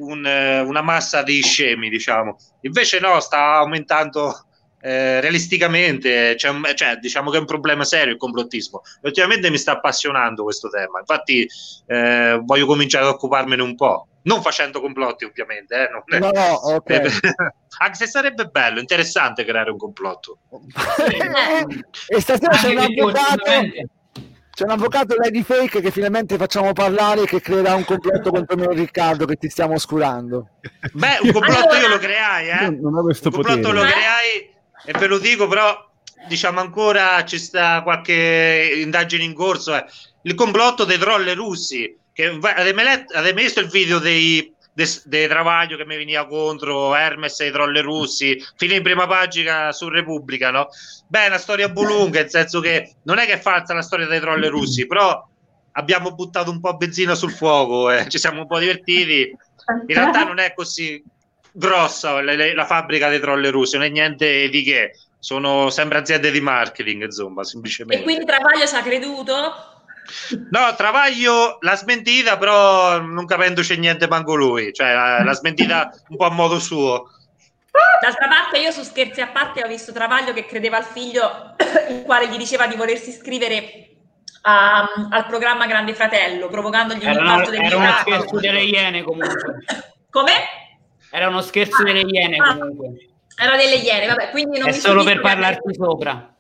[0.01, 2.37] un, eh, una massa di scemi, diciamo.
[2.61, 4.45] Invece no, sta aumentando
[4.81, 8.81] eh, realisticamente, cioè, cioè, diciamo che è un problema serio il complottismo.
[9.03, 11.47] Ultimamente mi sta appassionando questo tema, infatti
[11.87, 14.07] eh, voglio cominciare ad occuparmene un po'.
[14.23, 17.09] Non facendo complotti, ovviamente, eh, non no, no, okay.
[17.79, 20.39] anche se sarebbe bello, interessante creare un complotto.
[22.07, 23.43] e stasera c'è un avvocato
[24.61, 28.67] c'è un avvocato Lady Fake che finalmente facciamo parlare che creerà un complotto contro me
[28.75, 30.49] Riccardo che ti stiamo oscurando.
[30.93, 32.69] Beh, un complotto io lo creai, eh.
[32.69, 33.73] Non ho questo un complotto potere.
[33.73, 34.49] lo creai
[34.85, 35.89] e ve lo dico, però
[36.27, 39.75] diciamo ancora ci sta qualche indagine in corso.
[39.75, 39.83] Eh.
[40.23, 41.97] Il complotto dei troll russi.
[42.13, 44.53] Che avete mai visto il video dei
[45.05, 49.71] De, Travaglio che mi veniva contro Hermes e i troll russi, fino in prima pagina
[49.71, 50.67] su Repubblica, no?
[51.07, 54.07] Beh, è una storia bulunga, nel senso che non è che è falsa la storia
[54.07, 55.27] dei troll russi, però
[55.73, 58.07] abbiamo buttato un po' benzina sul fuoco, eh.
[58.09, 59.35] ci siamo un po' divertiti.
[59.87, 61.03] In realtà non è così
[61.51, 64.91] grossa la, la fabbrica dei troll russi, non è niente di che,
[65.21, 68.01] sono sempre aziende di marketing, insomma, semplicemente.
[68.01, 69.70] E quindi Travaglio ci ha creduto?
[70.49, 76.25] No, Travaglio l'ha smentita, però non capendoci niente manco lui, cioè l'ha smentita un po'
[76.25, 77.09] a modo suo.
[78.01, 81.55] D'altra parte, io su scherzi a parte ho visto Travaglio che credeva al figlio,
[81.89, 83.91] il quale gli diceva di volersi iscrivere
[84.41, 89.63] a, al programma Grande Fratello, provocandogli un impatto del Era uno scherzo delle Iene comunque.
[90.09, 90.31] Come?
[91.11, 93.09] Era uno scherzo ah, delle Iene ah, comunque.
[93.39, 96.35] Era delle Iene, vabbè, quindi non È solo per parlarti sopra.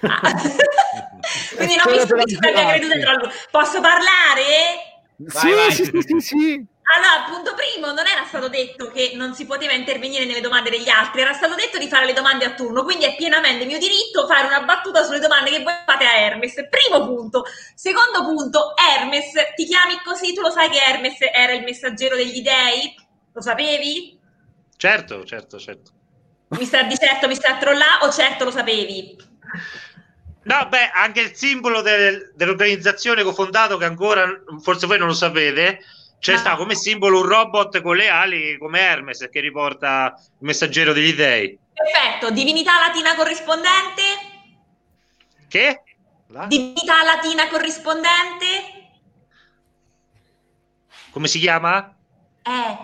[0.00, 0.20] Ah.
[1.56, 3.30] Quindi non mi stupisco che abbia creduto tra lui.
[3.50, 4.90] Posso parlare?
[5.16, 5.72] Vai, sì, vai.
[5.72, 10.24] sì, sì, sì, Allora, punto primo, non era stato detto che non si poteva intervenire
[10.24, 13.14] nelle domande degli altri, era stato detto di fare le domande a turno, quindi è
[13.16, 16.54] pienamente mio diritto fare una battuta sulle domande che voi fate a Hermes.
[16.70, 17.44] Primo punto.
[17.74, 20.32] Secondo punto, Hermes, ti chiami così?
[20.32, 22.94] Tu lo sai che Hermes era il messaggero degli dei?
[23.32, 24.18] Lo sapevi?
[24.76, 25.90] Certo, certo, certo.
[26.48, 29.29] Mi sta di certo, mi sta a trollare o certo lo sapevi?
[30.42, 34.26] No, beh, anche il simbolo del, dell'organizzazione che ho fondato, che ancora
[34.62, 35.80] forse voi non lo sapete,
[36.18, 36.38] c'è ah.
[36.38, 41.14] sta come simbolo un robot con le ali come Hermes che riporta il messaggero degli
[41.14, 41.58] dei.
[41.72, 44.02] Perfetto, divinità latina corrispondente?
[45.48, 45.82] Che?
[46.28, 46.46] La?
[46.46, 48.46] Divinità latina corrispondente?
[51.10, 51.94] Come si chiama?
[52.42, 52.78] Eh.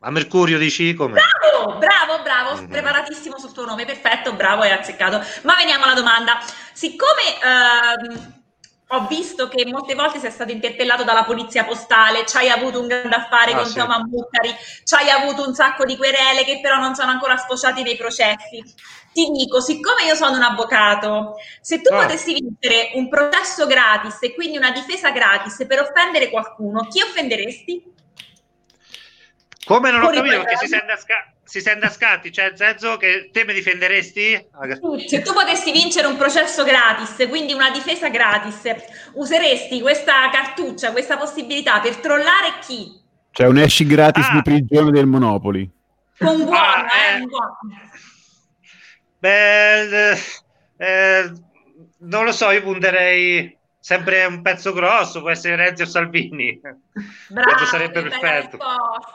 [0.00, 1.20] A Mercurio dici come?
[1.58, 2.70] Bravo, bravo, bravo, mm-hmm.
[2.70, 5.20] preparatissimo sul tuo nome, perfetto, bravo, hai azzeccato.
[5.42, 6.38] Ma veniamo alla domanda.
[6.72, 8.36] Siccome ehm,
[8.88, 12.86] ho visto che molte volte sei stato interpellato dalla polizia postale, ci hai avuto un
[12.86, 13.78] grande affare ah, con sì.
[13.78, 17.82] Toma Muttari, ci hai avuto un sacco di querele che però non sono ancora sfociati
[17.82, 18.62] nei processi.
[19.12, 22.02] Ti dico, siccome io sono un avvocato, se tu ah.
[22.02, 27.96] potessi vincere un processo gratis e quindi una difesa gratis per offendere qualcuno, chi offenderesti?
[29.68, 32.56] Come non ho capito perché si sente, a sca- si sente a scatti, cioè nel
[32.56, 34.48] senso che te mi difenderesti?
[35.06, 38.62] Se tu potessi vincere un processo gratis, quindi una difesa gratis,
[39.12, 42.98] useresti questa cartuccia, questa possibilità per trollare chi?
[43.30, 44.32] Cioè un esci gratis ah.
[44.36, 45.70] di prigione del Monopoli.
[46.18, 47.22] Con buono, ah, eh.
[47.22, 47.28] eh.
[49.18, 50.12] Beh,
[50.78, 51.32] eh,
[51.98, 53.57] non lo so, io punterei
[53.88, 56.60] sempre un pezzo grosso, può essere Renzi o Salvini.
[57.30, 58.58] Bravo, sarebbe perfetto.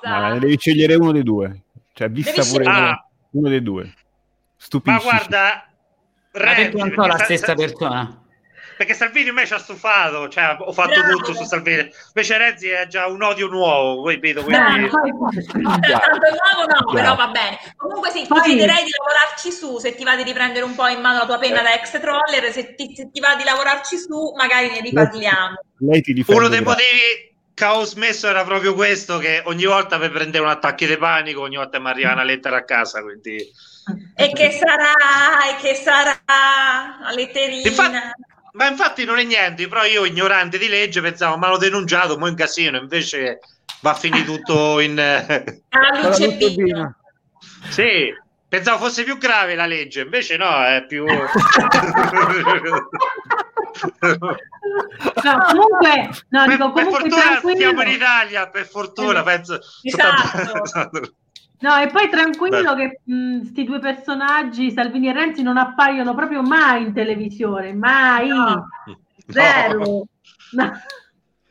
[0.01, 1.62] No, devi scegliere uno dei due.
[1.93, 3.07] Cioè, vista devi pure ah.
[3.33, 3.93] uno dei due.
[4.55, 4.97] Stupisci.
[4.97, 5.69] Ma guarda,
[6.31, 8.22] Renzi, non so la stessa persona.
[8.75, 11.17] Perché Salvini a me ci ha stufato, cioè ho fatto Bravo.
[11.17, 11.91] tutto su Salvini.
[12.07, 14.43] Invece Renzi è già un odio nuovo, capito?
[14.43, 14.81] Quindi...
[14.81, 17.59] No, tanto nuovo no, però va bene.
[17.75, 21.01] Comunque sì, ti chiederei di lavorarci su, se ti va di riprendere un po' in
[21.01, 24.33] mano la tua penna da ex troller, se ti, se ti va di lavorarci su,
[24.36, 25.55] magari ne riparliamo.
[25.79, 30.12] Lei ti Uno dei motivi che ho smesso era proprio questo, che ogni volta per
[30.12, 33.38] prendere un attacco di panico, ogni volta mi arriva una lettera a casa, quindi...
[34.15, 34.93] E che sarà,
[35.49, 37.67] e che sarà, la letterina...
[37.67, 37.97] Infatti,
[38.53, 42.27] ma infatti non è niente, però io ignorante di legge pensavo, ma l'ho denunciato, mo
[42.27, 43.39] in casino, invece
[43.81, 44.99] va a finire tutto in...
[44.99, 46.37] Ah, luce
[47.69, 48.13] sì,
[48.47, 51.05] pensavo fosse più grave la legge, invece no, è più...
[51.05, 51.17] no,
[55.47, 59.59] comunque, no, per, dico, comunque per fortuna siamo in Italia, per fortuna, eh, penso...
[59.81, 61.15] Esatto.
[61.59, 62.89] No, e poi tranquillo Beh.
[62.89, 62.99] che
[63.39, 68.27] questi due personaggi, Salvini e Renzi, non appaiono proprio mai in televisione, mai.
[68.27, 68.67] No.
[69.27, 70.07] Zero.
[70.51, 70.71] No.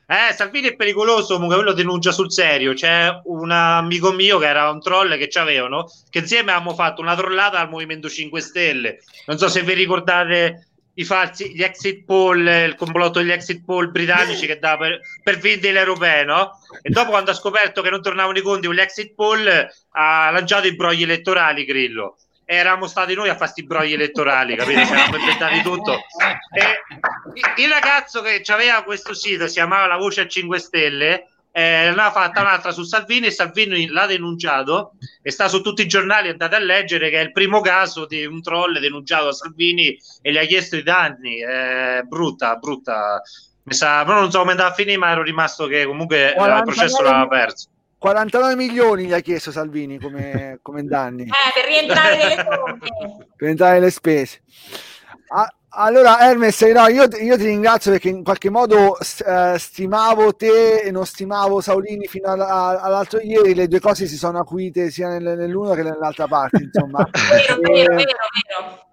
[0.06, 2.74] Eh, Salvini è pericoloso, comunque quello denuncia sul serio.
[2.74, 7.00] C'è un amico mio che era un troll che ci avevano, che insieme abbiamo fatto
[7.00, 8.98] una trollata al Movimento 5 Stelle.
[9.26, 13.90] Non so se vi ricordate i falsi, gli exit poll, il complotto degli exit poll
[13.90, 16.50] britannici che dà per, per vincere l'europeo, no?
[16.82, 19.48] E dopo quando ha scoperto che non tornavano i conti con gli exit poll,
[19.90, 22.18] ha lanciato i brogli elettorali, Grillo.
[22.44, 24.84] Eravamo stati noi a fare questi brogli elettorali, capito?
[24.84, 25.92] Ci eravamo inventati tutto.
[26.52, 31.92] E il ragazzo che aveva questo sito si chiamava La Voce a 5 Stelle eh,
[31.94, 35.86] ne ha fatta un'altra su Salvini e Salvini l'ha denunciato e sta su tutti i
[35.86, 39.96] giornali andate a leggere che è il primo caso di un troll denunciato a Salvini
[40.22, 41.42] e gli ha chiesto i danni.
[41.42, 43.20] Eh, brutta, brutta.
[43.64, 46.58] Mi sa, però non so come andava a finire ma ero rimasto che comunque 49,
[46.58, 47.68] il processo l'aveva perso.
[47.98, 51.22] 49 milioni gli ha chiesto Salvini come, come danni.
[51.22, 52.34] Eh, per rientrare nelle
[53.36, 54.40] per rientrare nelle spese.
[55.28, 60.80] Ah, allora Hermes, no, io, io, ti ringrazio perché in qualche modo uh, stimavo te
[60.80, 64.90] e non stimavo Saulini fino a, a, all'altro ieri, le due cose si sono acuite
[64.90, 67.08] sia nel, nell'una che nell'altra parte, insomma.
[67.10, 68.06] vero, vero, vero,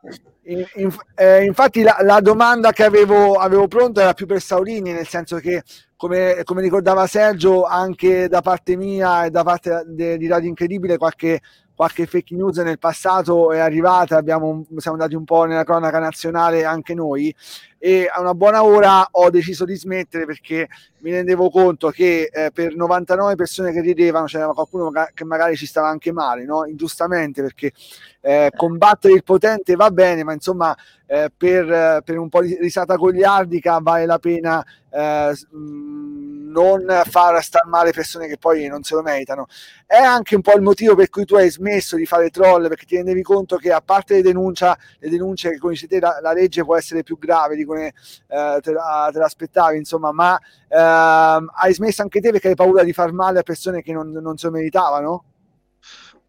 [0.02, 0.68] vero.
[0.76, 5.08] In, eh, infatti la, la, domanda che avevo, avevo pronta era più per Saulini, nel
[5.08, 5.64] senso che
[5.96, 11.42] come, come ricordava Sergio, anche da parte mia e da parte di Radio Incredibile qualche
[11.80, 16.66] qualche fake news nel passato è arrivata, abbiamo, siamo andati un po' nella cronaca nazionale
[16.66, 17.34] anche noi
[17.78, 22.52] e a una buona ora ho deciso di smettere perché mi rendevo conto che eh,
[22.52, 26.66] per 99 persone che ridevano c'era qualcuno che magari ci stava anche male, no?
[26.66, 27.72] ingiustamente perché
[28.20, 32.98] eh, combattere il potente va bene, ma insomma eh, per, per, un po' di risata
[32.98, 38.96] gogliardica vale la pena eh, mh, non far star male persone che poi non se
[38.96, 39.48] lo meritano.
[39.86, 42.86] È anche un po' il motivo per cui tu hai smesso di fare troll perché
[42.86, 46.34] ti rendevi conto che a parte le, denuncia, le denunce che dici te la, la,
[46.34, 47.94] legge può essere più grave di come
[48.28, 52.84] eh, te, la, te l'aspettavi, insomma, ma ehm, hai smesso anche te perché hai paura
[52.84, 55.24] di far male a persone che non, non se lo meritavano?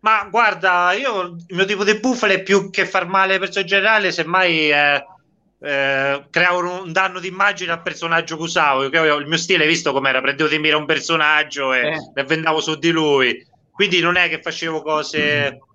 [0.00, 3.66] Ma guarda, io il mio tipo di bufale più che far male alle persone in
[3.66, 5.04] generale, semmai eh,
[5.60, 8.84] eh, creavo un danno d'immagine al personaggio che usavo.
[8.84, 12.24] Io, il mio stile, visto com'era, prendevo di mira un personaggio e, eh.
[12.24, 13.46] vendavo su di lui.
[13.70, 15.52] Quindi non è che facevo cose.
[15.52, 15.68] Mm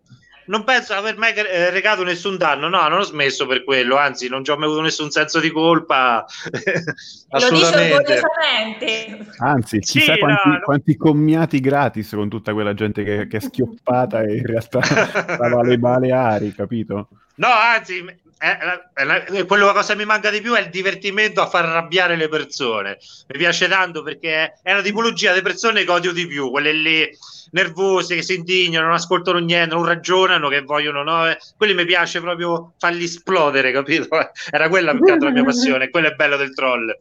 [0.47, 3.97] non penso di aver mai eh, recato nessun danno, no, non ho smesso per quello,
[3.97, 6.25] anzi non ci ho mai avuto nessun senso di colpa.
[7.29, 9.27] Lo dice orgogliosamente.
[9.39, 13.39] Anzi, chissà sì, quanti, no, quanti, commiati gratis con tutta quella gente che, che è
[13.39, 17.09] schioppata e in realtà stava alle Baleari, capito?
[17.35, 18.03] No, anzi,
[18.37, 22.27] eh, eh, quello cosa mi manca di più è il divertimento a far arrabbiare le
[22.27, 22.97] persone.
[23.27, 27.09] Mi piace tanto perché è una tipologia di persone che odio di più, quelle lì
[27.51, 31.29] nervose, che si indignano, non ascoltano niente, non ragionano, che vogliono, no?
[31.29, 34.09] Eh, quelli mi piace proprio farli esplodere, capito?
[34.51, 36.95] Era quella più che altro la mia passione, quello è bello del troll.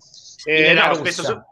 [0.44, 1.46] Eh, no, ho, smesso so-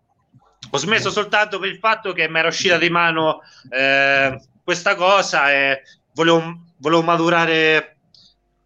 [0.71, 5.53] ho smesso soltanto per il fatto che mi era uscita di mano eh, questa cosa
[5.53, 5.83] e
[6.15, 7.97] volevo, volevo maturare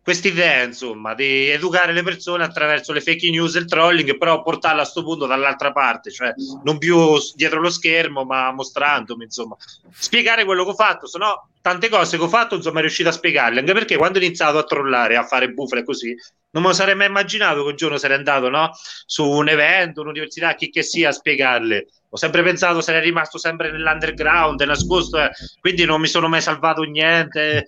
[0.07, 4.41] questa idea, insomma, di educare le persone attraverso le fake news e il trolling, però
[4.41, 9.57] portarla a questo punto dall'altra parte, cioè non più dietro lo schermo, ma mostrandomi, insomma,
[9.91, 11.19] spiegare quello che ho fatto, se
[11.61, 14.59] tante cose che ho fatto, insomma, è riuscito a spiegarle, anche perché quando ho iniziato
[14.59, 16.15] a trollare, a fare bufale così,
[16.51, 18.71] non me lo sarei mai immaginato che un giorno sarei andato, no,
[19.07, 21.89] su un evento, un'università, chi che sia, a spiegarle.
[22.11, 26.83] Ho sempre pensato sarei rimasto sempre nell'underground, nascosto, eh, quindi non mi sono mai salvato
[26.83, 27.67] niente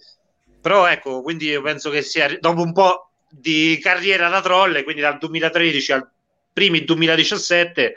[0.61, 5.01] però ecco, quindi io penso che sia dopo un po' di carriera da troll, quindi
[5.03, 6.11] dal 2013 al
[6.53, 7.95] primi 2017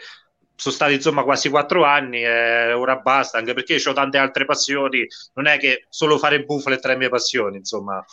[0.61, 5.07] sono stati insomma quasi quattro anni e ora basta anche perché ho tante altre passioni
[5.33, 8.05] non è che solo fare bufale tra le mie passioni insomma.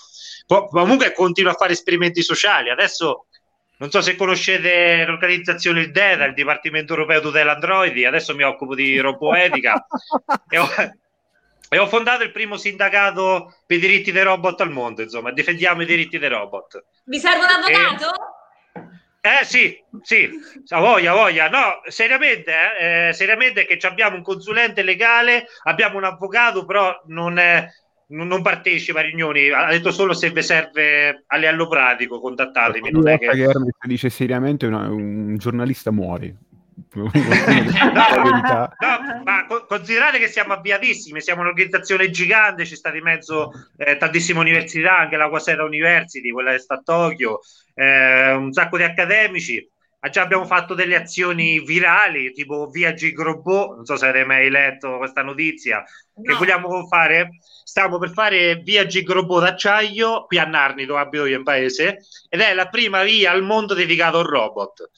[0.47, 2.71] Comunque continuo a fare esperimenti sociali.
[2.71, 3.27] Adesso
[3.77, 8.75] non so se conoscete l'organizzazione il DEDA il Dipartimento Europeo Tutela Androidi adesso mi occupo
[8.75, 9.87] di roboetica.
[10.49, 10.69] E ho,
[11.69, 15.83] e ho fondato il primo sindacato per i diritti dei robot al mondo, insomma, difendiamo
[15.83, 16.85] i diritti dei robot.
[17.05, 18.15] Vi serve un avvocato?
[18.15, 19.41] E...
[19.41, 20.31] Eh sì, sì,
[20.69, 21.49] a voglia, a voglia.
[21.49, 27.37] No, seriamente, eh, eh, seriamente che abbiamo un consulente legale, abbiamo un avvocato, però non,
[27.37, 27.69] è,
[28.09, 32.91] non partecipa a riunioni, ha detto solo se vi serve a livello pratico, contattatemi.
[32.91, 33.29] Non è che...
[33.29, 33.53] che
[33.83, 36.35] dice seriamente una, un giornalista muore.
[37.13, 43.97] no, no, ma considerate che siamo avviatissimi, siamo un'organizzazione gigante, ci sta di mezzo eh,
[43.97, 47.41] tantissime università, anche la Quasera University, quella che sta a Tokyo,
[47.75, 49.71] eh, un sacco di accademici.
[50.11, 54.97] Già abbiamo fatto delle azioni virali, tipo via Gigrobot, non so se avete mai letto
[54.97, 55.83] questa notizia,
[56.15, 56.23] no.
[56.23, 57.31] che vogliamo fare.
[57.65, 62.41] Stiamo per fare via Gigrobot d'acciaio qui a Narni, dove abito io in paese, ed
[62.41, 64.89] è la prima via al mondo dedicata a un robot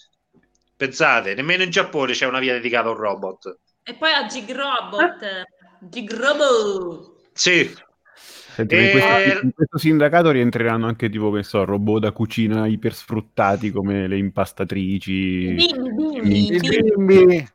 [0.81, 3.59] Pensate, nemmeno in Giappone c'è una via dedicata a un robot.
[3.83, 5.43] E poi a Gigrobot.
[5.79, 7.11] Gigrobot.
[7.35, 7.71] Sì.
[8.15, 8.85] Senti, e...
[8.85, 14.09] in, questo, in, questo, sindacato rientreranno anche tipo, che so, robot da cucina ipersfruttati come
[14.09, 15.53] le impastatrici.
[15.53, 17.49] Bimbi, bimbi, bimbi.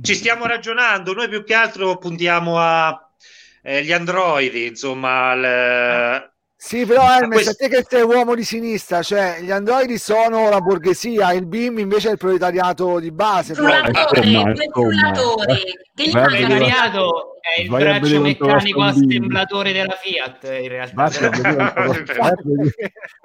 [0.00, 6.33] Ci stiamo ragionando, noi più che altro puntiamo agli eh, androidi, insomma, al,
[6.64, 7.50] sì, però Hermes, questo...
[7.50, 11.78] a te che sei uomo di sinistra, cioè gli androidi sono la borghesia, il BIM
[11.78, 13.52] invece è il proletariato di base.
[13.52, 15.56] Frullatore, il frullatore.
[15.94, 21.10] Che il proletariato è il braccio meccanico assemblatore della Fiat, in realtà.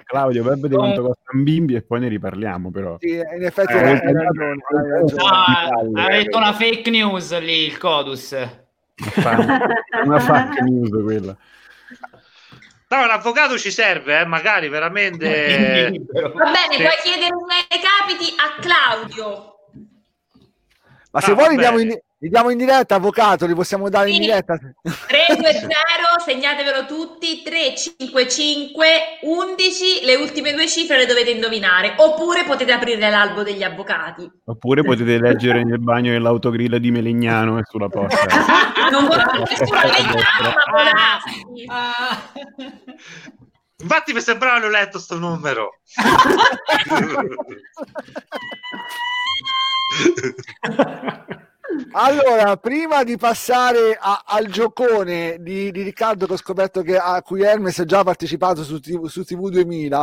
[0.04, 2.98] Claudio, vai a vedere quanto costa un bimbi e poi ne riparliamo, però.
[3.00, 4.58] Sì, in effetti eh, hai ragione.
[4.68, 5.24] Hai ragione.
[5.90, 8.36] No, ha detto una fake news lì, il Codus.
[10.04, 11.38] Una fake news quella.
[12.92, 14.26] No, un avvocato ci serve, eh?
[14.26, 15.92] magari veramente.
[16.12, 19.54] Va bene, puoi chiedere un capiti a Claudio.
[21.12, 24.16] Ma se vuoi diamo in, li diamo in diretta, avvocato, li possiamo dare sì.
[24.16, 24.58] in diretta.
[24.58, 25.68] 320,
[26.26, 33.44] segnatevelo tutti, 355 11, le ultime due cifre le dovete indovinare, oppure potete aprire l'albo
[33.44, 34.30] degli avvocati.
[34.46, 38.18] Oppure potete leggere nel bagno dell'autogrill di Melegnano e sulla porta.
[38.92, 40.54] non vorrei nessuno Melegnano,
[41.68, 42.22] ma
[43.82, 45.80] Infatti mi sembrava l'ho letto sto numero.
[51.92, 57.22] Allora, prima di passare a, al giocone di, di, Riccardo che ho scoperto che a
[57.22, 59.98] cui Hermes ha già partecipato su, TV, su TV 2000,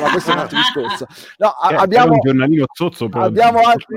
[0.00, 1.06] ma questo è un altro discorso.
[1.38, 3.96] No, eh, abbiamo un giornalino zozzo abbiamo altri,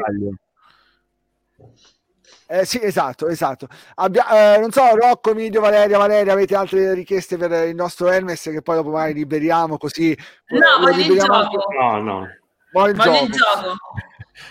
[2.47, 3.67] Eh, sì, esatto, esatto.
[3.95, 8.41] Abbia, eh, non so, Rocco, Midio, Valeria, Valeria, avete altre richieste per il nostro Hermes
[8.41, 10.17] che poi dopo mai liberiamo così?
[10.47, 11.33] No, voglio il gioco.
[11.33, 11.57] Anche...
[11.79, 12.27] No, no.
[12.71, 13.75] Voglio il gioco.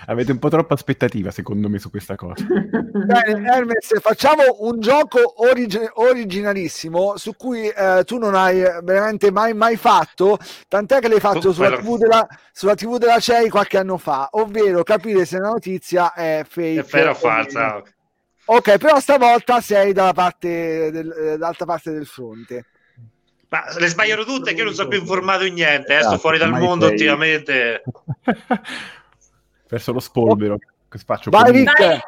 [0.06, 2.44] Avete un po' troppa aspettativa, secondo me, su questa cosa.
[2.48, 9.54] Bene, Hermes, facciamo un gioco origi- originalissimo su cui eh, tu non hai veramente mai,
[9.54, 10.38] mai fatto,
[10.68, 14.82] tant'è che l'hai fatto sulla TV, della, sulla TV della CEI qualche anno fa, ovvero
[14.82, 16.80] capire se la notizia è fake.
[16.80, 17.82] È vero o falsa.
[18.46, 22.64] Ok, però stavolta sei dalla parte del, eh, dall'altra parte del fronte.
[23.48, 26.38] Ma le sbagliano tutte, che io non sono più informato in niente, eh, sto fuori
[26.38, 26.94] dal mondo sei...
[26.94, 27.82] ultimamente.
[29.70, 30.58] perso lo spolvero.
[30.88, 32.00] Che faccio Vai, Rick.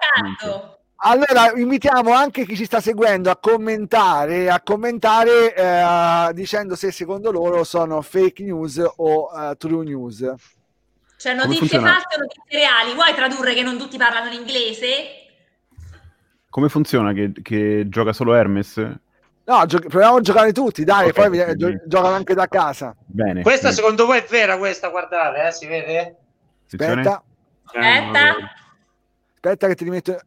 [1.04, 7.30] Allora invitiamo anche chi ci sta seguendo a commentare, a commentare eh, dicendo se secondo
[7.30, 10.34] loro sono fake news o uh, true news.
[11.16, 12.94] Cioè notizie false o notizie reali.
[12.94, 14.86] Vuoi tradurre che non tutti parlano l'inglese?
[16.48, 18.76] Come funziona che, che gioca solo Hermes?
[19.44, 22.94] No, gio- proviamo a giocare tutti, dai, okay, poi vi- gio- giocano anche da casa.
[23.06, 23.42] Bene.
[23.42, 23.74] Questa bene.
[23.74, 26.16] secondo voi è vera questa, guardate, eh, si vede?
[26.66, 26.90] Aspetta.
[26.90, 27.22] Aspetta.
[29.34, 30.20] Aspetta che ti rimetto...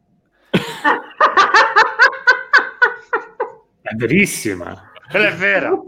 [3.82, 4.92] è verissima.
[5.08, 5.70] È vera.
[5.70, 5.84] no,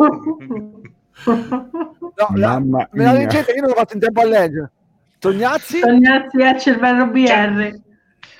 [2.35, 4.73] la, me la leggete, io non l'ho fatto in tempo a leggere.
[5.19, 5.81] Tognazzi?
[5.81, 7.81] Tognazzi è cervello BR.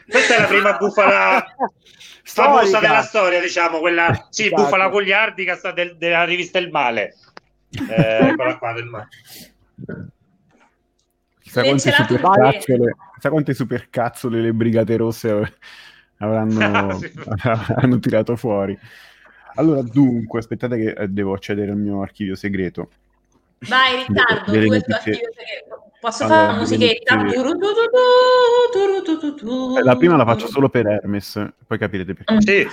[0.09, 1.45] Questa è la prima bufala
[2.25, 4.63] famosa della storia, diciamo, quella, sì, esatto.
[4.63, 7.15] bufala gogliardica del, della rivista Il Male.
[7.71, 9.09] Eh, quella qua del male.
[11.49, 15.55] Chissà quante, supercazzole, chissà quante supercazzole le brigate rosse
[16.19, 17.01] avranno,
[17.75, 18.79] hanno tirato fuori.
[19.55, 22.91] Allora, dunque, aspettate che eh, devo accedere al mio archivio segreto.
[23.61, 25.93] Vai Riccardo, tuo archivio segreto.
[26.01, 27.25] Posso allora, fare una musichetta?
[29.83, 32.35] La prima la faccio solo per Hermes, poi capirete perché.
[32.35, 32.39] Mm.
[32.39, 32.69] Sì.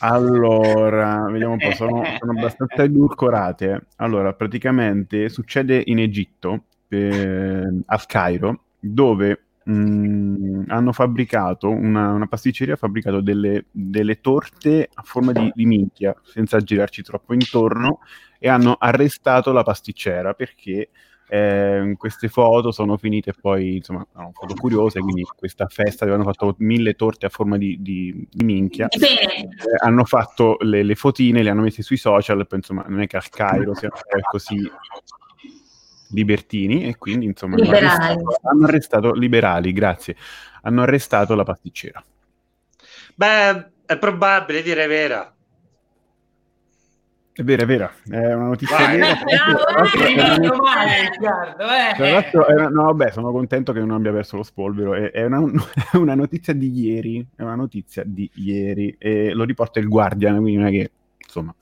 [0.00, 3.86] Allora, vediamo un po', sono, sono abbastanza edulcorate.
[3.96, 12.26] Allora, praticamente succede in Egitto, eh, al Cairo, dove mh, mm, hanno fabbricato, una, una,
[12.26, 18.00] pasticceria ha fabbricato delle, delle torte a forma di, di minchia, senza girarci troppo intorno,
[18.38, 20.90] e hanno arrestato la pasticcera perché
[21.30, 26.54] eh, queste foto sono finite poi, insomma, erano foto curiose, quindi questa festa avevano fatto
[26.58, 28.88] mille torte a forma di, di, di minchia.
[28.88, 29.48] Eh,
[29.82, 33.16] hanno fatto le, le, fotine, le hanno messe sui social, poi, insomma, non è che
[33.16, 33.96] al Cairo siano
[34.30, 34.56] così
[36.10, 40.16] libertini e quindi insomma hanno arrestato, hanno arrestato, liberali, grazie,
[40.62, 42.02] hanno arrestato la pasticcera.
[43.14, 45.32] Beh, è probabile dire vera.
[47.32, 48.98] È vera, è vera, è una notizia Vai.
[48.98, 49.14] vera.
[51.94, 54.94] Tra l'altro, no, vabbè, sono contento che non abbia perso lo spolvero.
[54.94, 55.40] È, è una,
[55.94, 60.56] una, notizia di ieri, è una notizia di ieri, e lo riporta il Guardian, quindi
[60.56, 60.90] non è che,
[61.24, 61.54] insomma,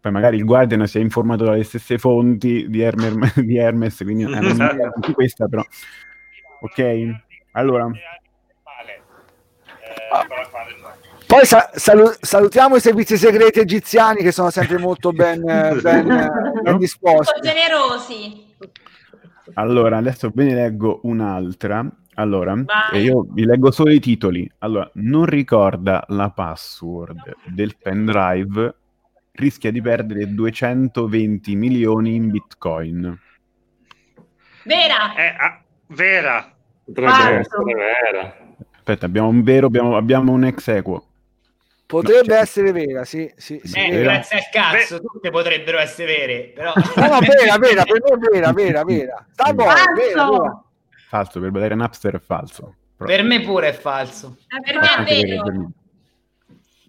[0.00, 4.24] poi magari il Guardian si è informato dalle stesse fonti di, Hermer, di Hermes, quindi
[4.24, 5.62] non è anche questa, però.
[6.62, 7.10] Ok,
[7.52, 7.84] allora.
[10.12, 10.26] Ah.
[11.26, 15.40] Poi sa- salu- salutiamo i servizi segreti egiziani che sono sempre molto ben,
[15.80, 16.30] ben,
[16.62, 17.32] ben disposti.
[17.32, 18.46] Sono generosi.
[19.54, 21.86] Allora, adesso ve ne leggo un'altra.
[22.14, 22.56] Allora,
[22.94, 24.50] io vi leggo solo i titoli.
[24.58, 28.74] Allora, non ricorda la password del pendrive
[29.32, 33.18] rischia di perdere 220 milioni in bitcoin.
[34.64, 35.14] Vera!
[35.14, 36.54] Eh, ah, vera!
[36.84, 38.36] Potrebbe essere vera.
[38.76, 41.04] Aspetta, abbiamo un vero, abbiamo, abbiamo un ex equo.
[41.86, 44.12] Potrebbe no, essere vera, sì, sì, sì eh, vera.
[44.12, 45.06] grazie al cazzo, Beh.
[45.06, 46.72] tutte potrebbero essere vere, però...
[46.74, 49.26] No, no, vera, vera, per me vera, vera, vera.
[49.32, 50.64] Sta buono, vera, vera.
[51.08, 52.76] Falso, per vedere Napster è falso.
[52.96, 53.10] Però.
[53.10, 54.36] Per me pure è falso.
[54.48, 55.72] Ah, per me è vero.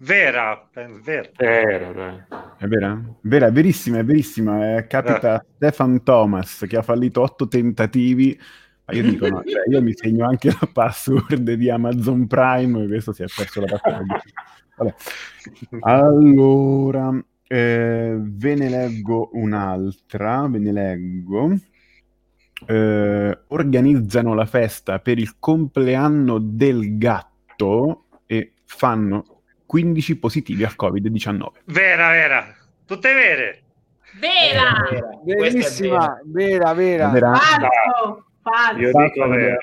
[0.02, 1.30] Vera, è vera.
[1.36, 2.26] Vera,
[2.58, 3.00] è vera?
[3.20, 4.76] Vera, è verissima, è verissima.
[4.76, 5.46] Eh, capita eh.
[5.54, 8.36] Stefan Thomas che ha fallito otto tentativi.
[8.84, 13.12] Ma io dico, no, cioè, io mi segno anche la password di Amazon Prime, questo
[13.12, 14.06] si è perso la password.
[14.76, 14.94] Vabbè.
[15.82, 21.56] Allora, eh, ve ne leggo un'altra, ve ne leggo.
[22.66, 29.31] Eh, organizzano la festa per il compleanno del gatto e fanno
[29.72, 31.46] 15 positivi al Covid-19.
[31.64, 32.54] Vera, vera,
[32.84, 33.62] tutte vere.
[34.20, 35.08] Vera, vera.
[35.24, 37.08] verissima, vera, vera.
[37.08, 37.32] vera.
[37.32, 38.78] Falso, falso.
[38.78, 39.56] Io dico vera.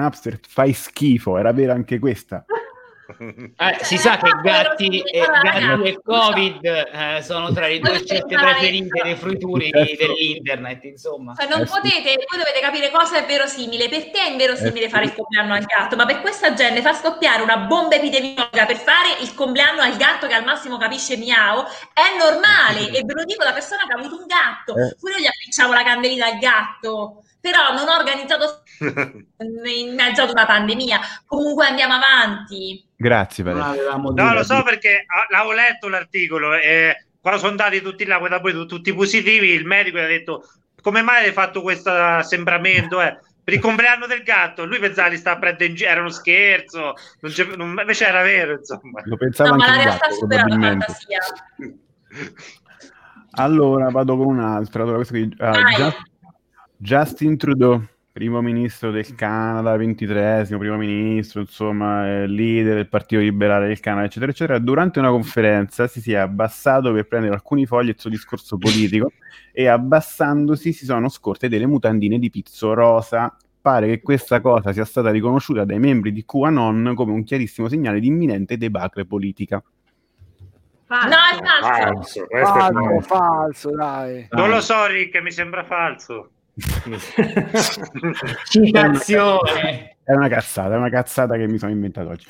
[0.00, 2.46] Napster, fai schifo, era vera anche questa.
[3.06, 8.34] Eh, si sa che gatti, e, gatti e Covid eh, sono tra le due scelte
[8.34, 10.06] preferite dei fruituri certo.
[10.06, 11.34] dell'internet, insomma.
[11.34, 13.88] Cioè, non eh, potete, voi dovete capire cosa è verosimile.
[13.88, 16.96] Per te è inverosimile eh, fare il compleanno al gatto, ma per questa gente far
[16.96, 21.62] scoppiare una bomba epidemiologica per fare il compleanno al gatto che al massimo capisce miau
[21.92, 22.90] è normale.
[22.90, 24.76] e ve lo dico da persona che ha avuto un gatto.
[24.76, 24.96] Eh.
[24.98, 30.30] Pure io gli appicciavo la candelina al gatto però non ho organizzato in mezzo ad
[30.30, 30.98] una pandemia.
[31.26, 32.82] Comunque andiamo avanti.
[32.96, 38.40] Grazie, No, lo so perché l'avevo letto l'articolo e quando sono andati tutti là, da
[38.40, 40.48] poi tutti positivi, il medico gli ha detto
[40.80, 43.02] come mai hai fatto questo assembramento?
[43.02, 43.18] Eh?
[43.44, 46.08] Per il compleanno del gatto, lui pensava di stare a prendere in giro, era uno
[46.08, 49.02] scherzo, non non, invece era vero, insomma.
[49.04, 51.18] Lo pensava no, ma la realtà supera la fantasia.
[53.32, 54.82] Allora, vado con un'altra.
[54.82, 55.92] Allora, questo qui, uh,
[56.76, 63.80] Justin Trudeau, primo ministro del Canada, 23 primo ministro, insomma, leader del Partito Liberale del
[63.80, 68.10] Canada, eccetera, eccetera, durante una conferenza si è abbassato per prendere alcuni fogli del suo
[68.10, 69.12] discorso politico
[69.52, 73.36] e abbassandosi si sono scorte delle mutandine di pizzo rosa.
[73.60, 77.98] Pare che questa cosa sia stata riconosciuta dai membri di QAnon come un chiarissimo segnale
[77.98, 79.62] di imminente debacle politica.
[80.84, 81.08] Falso.
[81.08, 82.26] No, è falso.
[82.28, 84.26] Falso, falso, falso dai.
[84.32, 86.33] Non lo so, Rick, mi sembra falso.
[88.44, 89.96] Citazione.
[90.04, 92.26] È una cazzata, è una cazzata che mi sono inventato oggi.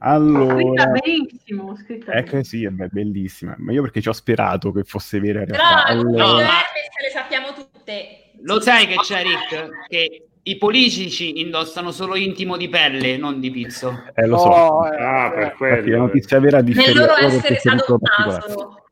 [0.00, 3.56] Allora, benissimo, ecco sì, è bellissima.
[3.58, 5.44] Ma io perché ci ho sperato che fosse vera.
[5.44, 6.24] Però allora...
[6.24, 8.30] no, le sappiamo tutte.
[8.42, 9.88] Lo sai che c'è Rick?
[9.88, 14.04] Che i politici indossano solo intimo di pelle, non di pizzo.
[14.14, 14.48] Eh, lo so.
[14.48, 15.90] Oh, eh, ah, per quello.
[15.90, 18.87] La notizia vera di Nel loro essere adottato.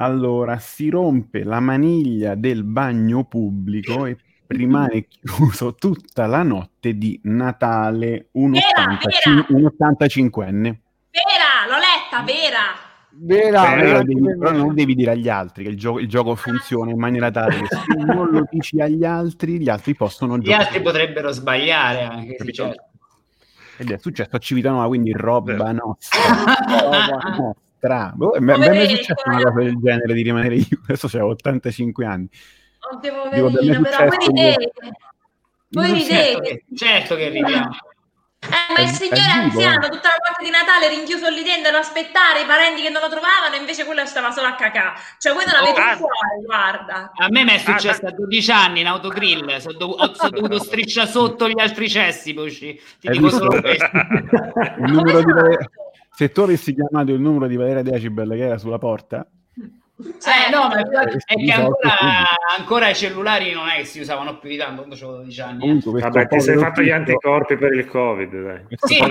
[0.00, 7.18] Allora, si rompe la maniglia del bagno pubblico e rimane chiuso tutta la notte di
[7.24, 10.76] Natale un, vera, 85, un 85enne.
[11.10, 12.86] Vera, l'ho letta, vera.
[13.10, 16.92] Vera, vera devi, però non devi dire agli altri che il gioco, il gioco funziona
[16.92, 20.62] in maniera tale che se non lo dici agli altri, gli altri possono gli giocare.
[20.62, 22.84] Gli altri potrebbero sbagliare anche, sì, certo.
[23.78, 26.20] Ed è successo a Civitanova, quindi roba nostra.
[26.68, 28.12] roba nostra strano.
[28.16, 30.80] Boh, mi è mai successo una cosa del genere di rimanere io.
[30.86, 32.28] Adesso ho 85 anni.
[32.90, 34.70] Non devo vedere, però voi ridete.
[35.70, 36.64] Voi ridete.
[36.74, 37.70] Certo che ridiamo.
[38.40, 42.42] Eh, ma il signore anziano tutta la notte di Natale rinchiuso lì dentro ad aspettare
[42.42, 44.94] i parenti che non lo trovavano, invece quello stava solo a cacà.
[45.18, 47.10] Cioè, voi non oh, avete oh, un cuore, guarda.
[47.16, 51.08] A me mi è successo a 12 anni in autogrill, sono, dov- sono dovuto strisciare
[51.08, 53.90] sotto gli altri cessi, poi ti dico solo questo.
[54.86, 55.32] il numero di
[56.18, 59.24] se tu avessi chiamato il numero di Valeria Decibel che era sulla porta,
[60.00, 61.96] eh, no, ma è che ancora,
[62.56, 65.58] ancora, i cellulari non è che si usano più di tanto quando avevo 12 anni.
[65.58, 68.60] Comunque, Vabbè, ti sei fatto gli anticorpi per il Covid, dai.
[68.76, 68.98] Sì,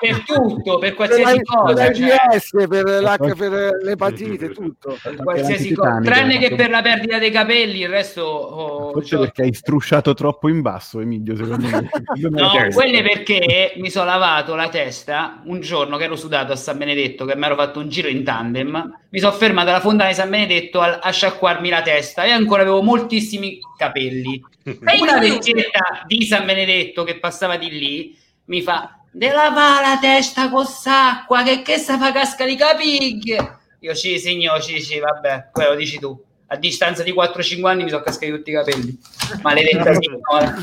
[0.00, 1.74] per tutto, per qualsiasi per cosa.
[1.74, 2.66] Per l'AIDS, cioè.
[2.66, 4.98] per, l'H, per l'epatite, tutto.
[5.00, 6.00] Per qualsiasi cosa.
[6.00, 8.22] Tranne che per la perdita dei capelli, il resto...
[8.22, 9.20] Oh, Forse cioè...
[9.20, 11.88] perché hai strusciato troppo in basso, Emilio, secondo me.
[12.28, 16.76] no, quelle perché mi sono lavato la testa un giorno che ero sudato a San
[16.76, 20.14] Benedetto, che mi ero fatto un giro in tandem, mi sono fermato alla fonda di
[20.14, 24.42] San Benedetto a, a sciacquarmi la testa e ancora avevo moltissimi capelli.
[25.00, 30.50] Una vecchietta di San Benedetto che passava di lì mi fa De lava la testa
[30.50, 33.58] con s'acqua che che sta fa casca di capiglie.
[33.80, 37.90] Io ci signor, ci sì, vabbè, quello dici tu a distanza di 4-5 anni mi
[37.90, 38.98] sono cascati tutti i capelli.
[39.42, 40.56] Maledetta signora.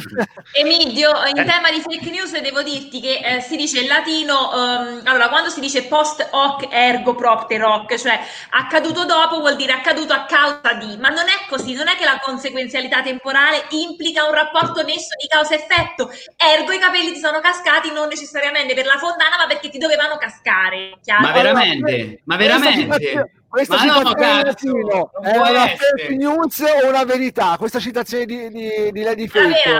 [0.54, 1.46] Emidio, in eh.
[1.46, 5.50] tema di fake news devo dirti che eh, si dice in latino, um, allora quando
[5.50, 8.20] si dice post hoc ergo propter hoc, cioè
[8.50, 12.06] accaduto dopo vuol dire accaduto a causa di, ma non è così, non è che
[12.06, 17.92] la conseguenzialità temporale implica un rapporto nesso di causa-effetto, ergo i capelli ti sono cascati
[17.92, 20.98] non necessariamente per la fondana ma perché ti dovevano cascare.
[21.04, 21.22] Chiaro?
[21.22, 22.22] Ma veramente?
[22.24, 23.44] Ma veramente?
[23.56, 27.56] Questa Ma citazione no, latino è una fake news o una verità?
[27.58, 29.80] Questa citazione di, di, di Lady Fake.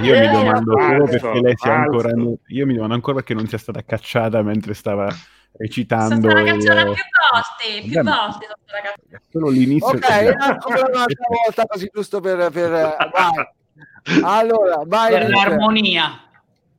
[0.00, 2.12] Io mi domando solo perché lei sia ancora.
[2.46, 5.14] Io mi domando ancora perché non sia stata cacciata mentre stava
[5.58, 6.30] recitando.
[6.30, 9.22] Sono stata cacciata più volte, più volte sono stata cacciata.
[9.30, 9.88] Solo l'inizio.
[9.88, 12.50] Ok, ancora un'altra volta così giusto per...
[12.50, 14.22] per vai.
[14.22, 15.12] Allora, vai.
[15.12, 16.22] Per l'armonia.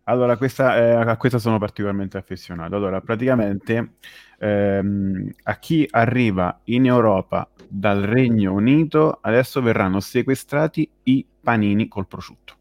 [0.05, 2.75] Allora, questa, eh, a questa sono particolarmente affezionato.
[2.75, 3.97] Allora, praticamente
[4.41, 12.07] ehm, a chi arriva in Europa dal Regno Unito adesso verranno sequestrati i panini col
[12.07, 12.55] prosciutto.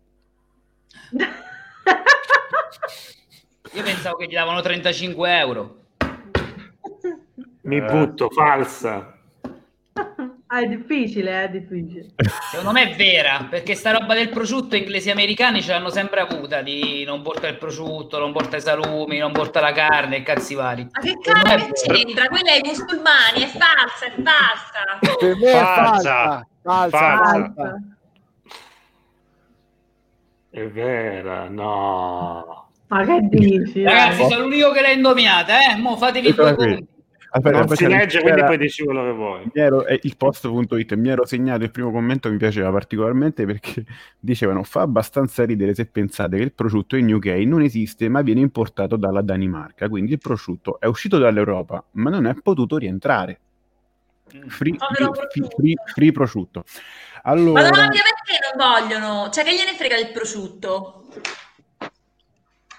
[3.73, 5.77] Io pensavo che gli davano 35 euro.
[7.63, 9.17] Mi butto, falsa.
[10.53, 12.09] Ah, è difficile, è difficile.
[12.51, 16.19] Secondo me è vera, perché sta roba del prosciutto inglesi e americani ce l'hanno sempre
[16.19, 20.23] avuta, di non porta il prosciutto, non porta i salumi, non porta la carne e
[20.25, 20.89] cazzi vari.
[20.91, 22.27] Ma che che c'entra?
[22.27, 25.17] Quella è i musulmani, è falsa, è falsa.
[25.21, 26.47] Per me è falsa.
[26.63, 27.53] Falsa, falsa.
[27.55, 27.79] falsa.
[30.51, 32.71] È vera, no.
[32.89, 33.85] Ma che dici?
[33.85, 35.77] Ragazzi, sono l'unico che l'ha indovinata, eh?
[35.77, 36.89] Mo fatevi due conti.
[37.33, 39.51] Aspetta, non si legge, quindi poi dici quello che vuoi.
[39.53, 43.85] Mi ero, eh, il post.it mi ero segnato il primo commento, mi piaceva particolarmente perché
[44.19, 48.41] dicevano fa abbastanza ridere se pensate che il prosciutto in UK non esiste ma viene
[48.41, 53.39] importato dalla Danimarca, quindi il prosciutto è uscito dall'Europa ma non è potuto rientrare.
[54.27, 56.65] Free, free, free, free prosciutto.
[57.23, 57.63] Allora...
[57.63, 58.01] Ma perché
[58.55, 59.31] non vogliono?
[59.31, 61.07] Cioè che gliene frega del prosciutto?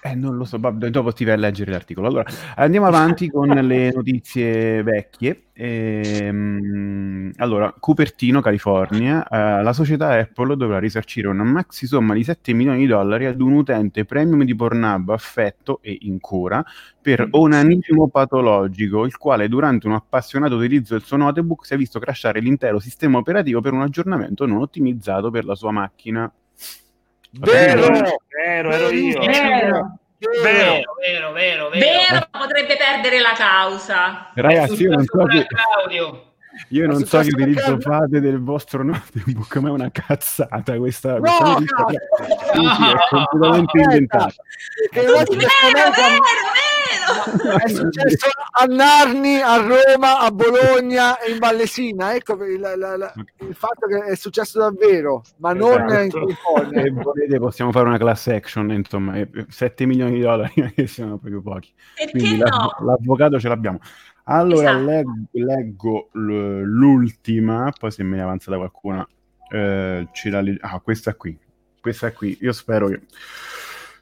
[0.04, 2.08] Eh, non lo so, dopo ti vai a leggere l'articolo.
[2.08, 2.24] Allora,
[2.56, 5.44] andiamo avanti con le notizie vecchie.
[5.52, 12.52] Ehm, allora, Cupertino, California, eh, la società Apple dovrà risarcire una maxi somma di 7
[12.52, 16.64] milioni di dollari ad un utente premium di Pornhub affetto e in cura
[17.00, 22.00] per onanismo patologico, il quale durante un appassionato utilizzo del suo notebook si è visto
[22.00, 26.28] crashare l'intero sistema operativo per un aggiornamento non ottimizzato per la sua macchina.
[27.32, 27.86] Vero,
[28.28, 29.20] vero, ero io.
[29.20, 29.98] Vero.
[30.18, 31.70] Vero, vero, vero, vero.
[31.70, 34.30] Vero, potrebbe perdere la causa.
[34.34, 35.46] Ragazzi, io non so che...
[36.68, 41.14] Io non so che utilizzo fate del vostro notebook, ma è una cazzata questa.
[41.14, 41.86] No, questa
[42.54, 44.34] no, è completamente inventata.
[44.92, 46.22] Vero, vero, vero.
[47.64, 48.28] È successo
[48.60, 52.14] a Narni, a Roma, a Bologna e in Vallesina.
[52.14, 53.12] Ecco il, il,
[53.48, 55.78] il fatto che è successo davvero, ma esatto.
[55.78, 56.82] non in California.
[56.82, 59.14] Se volete possiamo fare una class action, insomma,
[59.48, 61.72] 7 milioni di dollari che sono proprio pochi.
[61.94, 62.76] Perché Quindi no?
[62.80, 63.78] l'avvocato ce l'abbiamo.
[64.24, 64.84] Allora Esatto.
[64.84, 69.06] leggo, leggo l'ultima, poi se me ne avanza da qualcuna,
[69.50, 71.36] eh, ce la leg- ah, questa qui,
[71.80, 73.00] questa qui, io spero che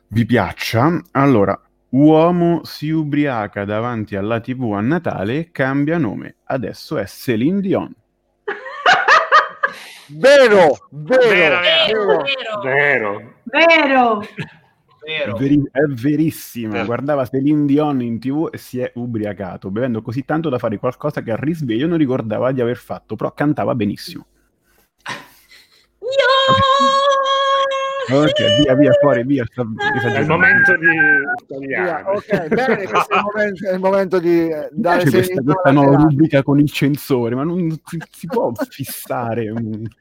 [0.09, 1.01] vi piaccia.
[1.13, 1.59] Allora,
[1.91, 7.95] uomo si ubriaca davanti alla TV a Natale e cambia nome, adesso è Celine Dion.
[10.13, 12.23] Vero, vero, Vero, Vero,
[12.63, 13.35] vero.
[13.45, 14.21] vero.
[14.23, 14.27] È,
[15.07, 15.37] Vero.
[15.37, 16.85] veri- è verissima, Vero.
[16.85, 21.23] guardava Celine Dion in TV e si è ubriacato, bevendo così tanto da fare qualcosa
[21.23, 24.27] che al risveglio non ricordava di aver fatto, però cantava benissimo.
[26.01, 27.10] Io!
[28.13, 29.45] Ok, via, via, fuori, via.
[29.51, 29.63] sta-
[30.13, 32.05] È il momento di Via, tagliare.
[32.17, 35.71] ok, bene, questo è il momento, è il momento di eh, dare Piace questa, questa
[35.73, 39.51] nuova rubrica con il censore, ma non si, si può fissare.
[39.51, 39.85] un-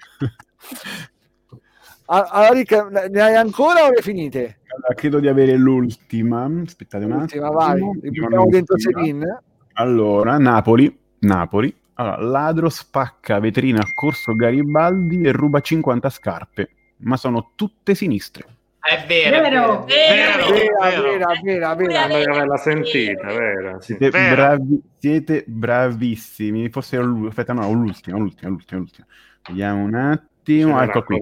[2.12, 4.62] Ah, Allora, Rick, ne hai ancora o le finite?
[4.74, 6.49] Allora, credo di avere l'ultima.
[6.66, 7.60] Aspettate un L'ultima, attimo.
[7.60, 9.43] vai, buttiamo dentro L'ultima.
[9.74, 11.72] Allora, Napoli, Napoli.
[11.93, 16.70] Allora, ladro spacca vetrina a Corso Garibaldi e ruba 50 scarpe,
[17.00, 18.45] ma sono tutte sinistre.
[18.82, 19.36] È vero.
[19.38, 19.86] è Vero.
[19.86, 19.86] vero.
[19.86, 20.47] Vero.
[20.54, 21.02] Vera, vero.
[21.02, 22.02] vera, vera, vera.
[22.08, 23.82] Dovrei averla sentita, vera?
[23.82, 23.95] Sì.
[23.97, 24.36] Siete, Vero.
[24.36, 26.70] bravi- siete bravissimi.
[26.70, 29.06] Forse è l'u- aspetta, no, l'ultima, l'ultima, l'ultima, l'ultima.
[29.47, 30.82] Vediamo un attimo.
[30.82, 31.20] Ecco qui.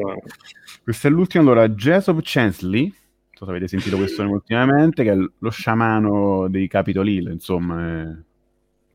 [0.84, 1.44] Questo è l'ultimo.
[1.44, 2.94] Allora, Jesop Chansley, non
[3.34, 7.82] so se avete sentito questo nome ultimamente, che è lo sciamano dei Capitol Hill, insomma,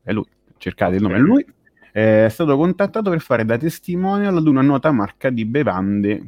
[0.03, 0.25] è, è lui.
[0.57, 1.45] Cercate il nome, è lui.
[1.91, 6.23] È stato contattato per fare da testimonial ad una nota marca di bevande,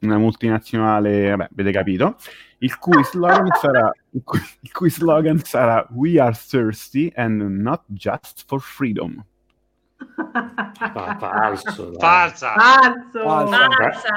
[0.00, 2.16] una multinazionale, vabbè, avete capito,
[2.58, 7.82] il cui slogan sarà, il cui, il cui slogan sarà We are thirsty and not
[7.86, 9.24] just for freedom.
[10.32, 11.92] Ah, falso.
[11.98, 12.54] Falsa.
[12.54, 13.22] Falso.
[13.22, 13.68] Falsa.
[13.68, 14.10] Falsa.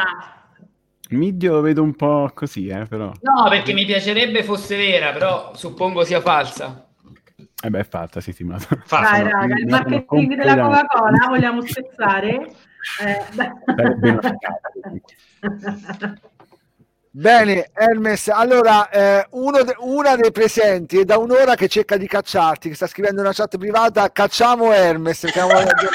[1.10, 3.12] Midio lo vedo un po' così, eh, però.
[3.22, 6.88] No, perché mi piacerebbe fosse vera, però suppongo sia falsa.
[7.62, 8.58] Eh beh, è fatta, sì, sì, ma...
[8.58, 9.00] Falsa.
[9.12, 12.52] Dai, sono- raga, il marketing della Coca-Cola vogliamo spezzare.
[13.02, 13.24] Eh.
[17.16, 22.08] Bene, Hermes, allora eh, uno de- una dei presenti è da un'ora che cerca di
[22.08, 25.92] cacciarti, che sta scrivendo una chat privata, cacciamo Hermes, perché avevamo, detto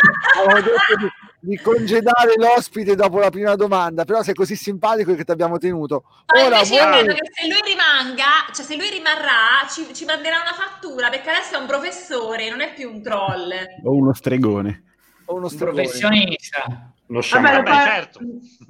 [0.97, 1.09] di,
[1.41, 6.05] di congedare l'ospite dopo la prima domanda, però sei così simpatico che ti abbiamo tenuto.
[6.33, 6.93] Ma Ora invece io voi...
[6.93, 8.25] credo che se lui rimanga,
[8.55, 12.61] cioè se lui rimarrà, ci, ci manderà una fattura perché adesso è un professore, non
[12.61, 13.51] è più un troll.
[13.83, 14.85] O uno stregone.
[15.29, 15.83] O uno Un stregone.
[15.83, 16.65] professionista.
[17.07, 17.57] Lo Vabbè, sciamano.
[17.57, 18.21] lo, Vabbè, paga, certo.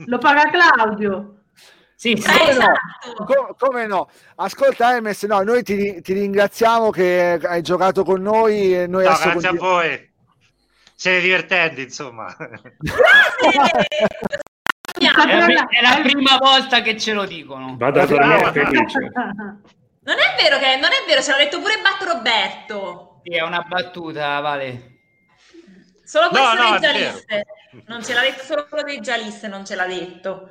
[0.06, 1.32] lo paga Claudio.
[1.96, 2.22] Sì, sì.
[2.30, 2.50] Come no?
[2.50, 3.24] esatto.
[3.24, 4.08] Co- come no?
[4.36, 9.08] Ascolta Hermes, no, noi ti, ti ringraziamo che hai giocato con noi e noi No,
[9.10, 10.06] grazie a continu- voi.
[10.94, 12.26] Siete divertenti, insomma.
[12.36, 12.46] È
[15.00, 17.76] la, pri- è la prima volta che ce lo dicono.
[17.76, 18.98] Vado a dormire felice.
[20.08, 23.20] Non è vero che non è vero, ce l'ha detto pure Bat Roberto.
[23.22, 24.87] Sì, è una battuta, Vale.
[26.08, 27.46] Solo No, queste no, è regionaliste.
[27.84, 30.50] Non ce l'ha detto solo quello dei Jalis, non ce l'ha detto.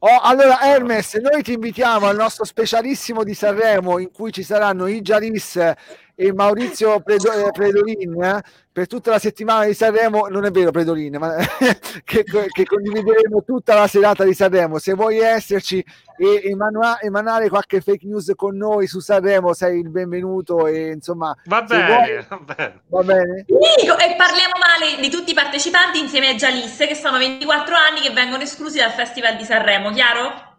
[0.00, 4.88] Oh, allora Hermes, noi ti invitiamo al nostro specialissimo di Sanremo in cui ci saranno
[4.88, 5.72] i Jalis
[6.18, 8.42] e Maurizio Predo, eh, Predolin eh,
[8.72, 11.36] per tutta la settimana di Sanremo, non è vero Predolin, ma
[12.04, 14.78] che, che, condivideremo tutta la serata di Sanremo.
[14.78, 15.84] Se vuoi esserci
[16.16, 21.36] e emanua, emanare qualche fake news con noi su Sanremo, sei il benvenuto e insomma...
[21.44, 22.82] Va bene, vuoi, va bene.
[22.88, 23.44] Va bene?
[23.46, 28.10] E parliamo male di tutti i partecipanti insieme a Gialisse, che sono 24 anni che
[28.10, 30.56] vengono esclusi dal Festival di Sanremo, chiaro?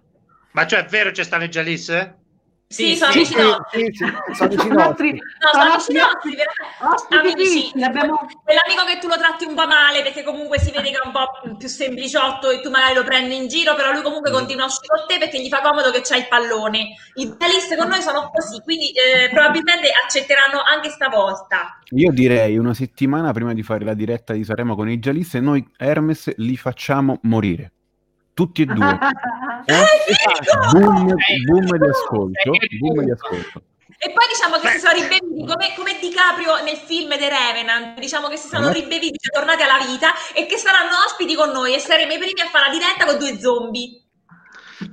[0.51, 2.25] Ma cioè è vero, c'è stanno i Gialisse?
[2.69, 3.93] Sì, sono amici nostri.
[3.93, 5.11] Sì, sì, sono amici nostri.
[5.13, 7.71] No, sono amici.
[7.81, 8.27] Abbiamo...
[8.43, 11.13] Quell'amico che tu lo tratti un po' male perché comunque si vede che è un
[11.13, 14.33] po' più sempliciotto e tu magari lo prendi in giro, però lui comunque mm.
[14.33, 16.95] continua a uscire con te perché gli fa comodo che c'hai il pallone.
[17.15, 21.79] I finalisti con noi sono così, quindi eh, probabilmente accetteranno anche stavolta.
[21.91, 25.65] Io direi una settimana prima di fare la diretta di Saremo con i Gialisse, noi
[25.77, 27.71] Hermes li facciamo morire
[28.37, 28.85] tutti e due.
[29.65, 29.83] eh?
[30.71, 31.15] boom,
[31.47, 33.61] boom di ascolto, boom di ascolto.
[33.97, 38.27] E poi diciamo che si sono ribeviti come, come DiCaprio nel film The Revenant, diciamo
[38.27, 41.79] che si sono ribeviti, cioè tornati alla vita e che saranno ospiti con noi e
[41.79, 44.03] saremo i primi a fare la diretta con due zombie.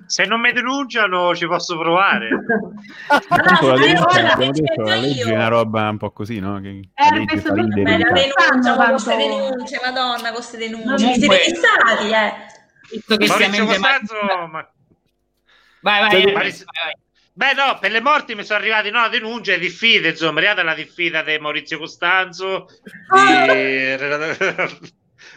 [0.07, 2.31] Se non mi denunciano ci posso provare.
[2.31, 6.59] no, la, denuncia, abbiamo detto, la legge è una roba un po' così, no?
[6.63, 7.99] Che eh, la legge fa ridere.
[7.99, 11.13] La denuncia, con queste denunce, madonna, queste denunce.
[11.13, 12.54] Siete fissati, eh
[12.89, 14.15] visto che Maurizio Costanzo
[14.51, 14.69] ma...
[15.81, 16.65] vai, vai, vai, vai,
[17.37, 20.75] Beh, no, per le morti mi sono arrivati no, denunce, diffide, insomma, è arrivata la
[20.75, 22.69] diffida di Maurizio Costanzo.
[23.13, 23.99] E...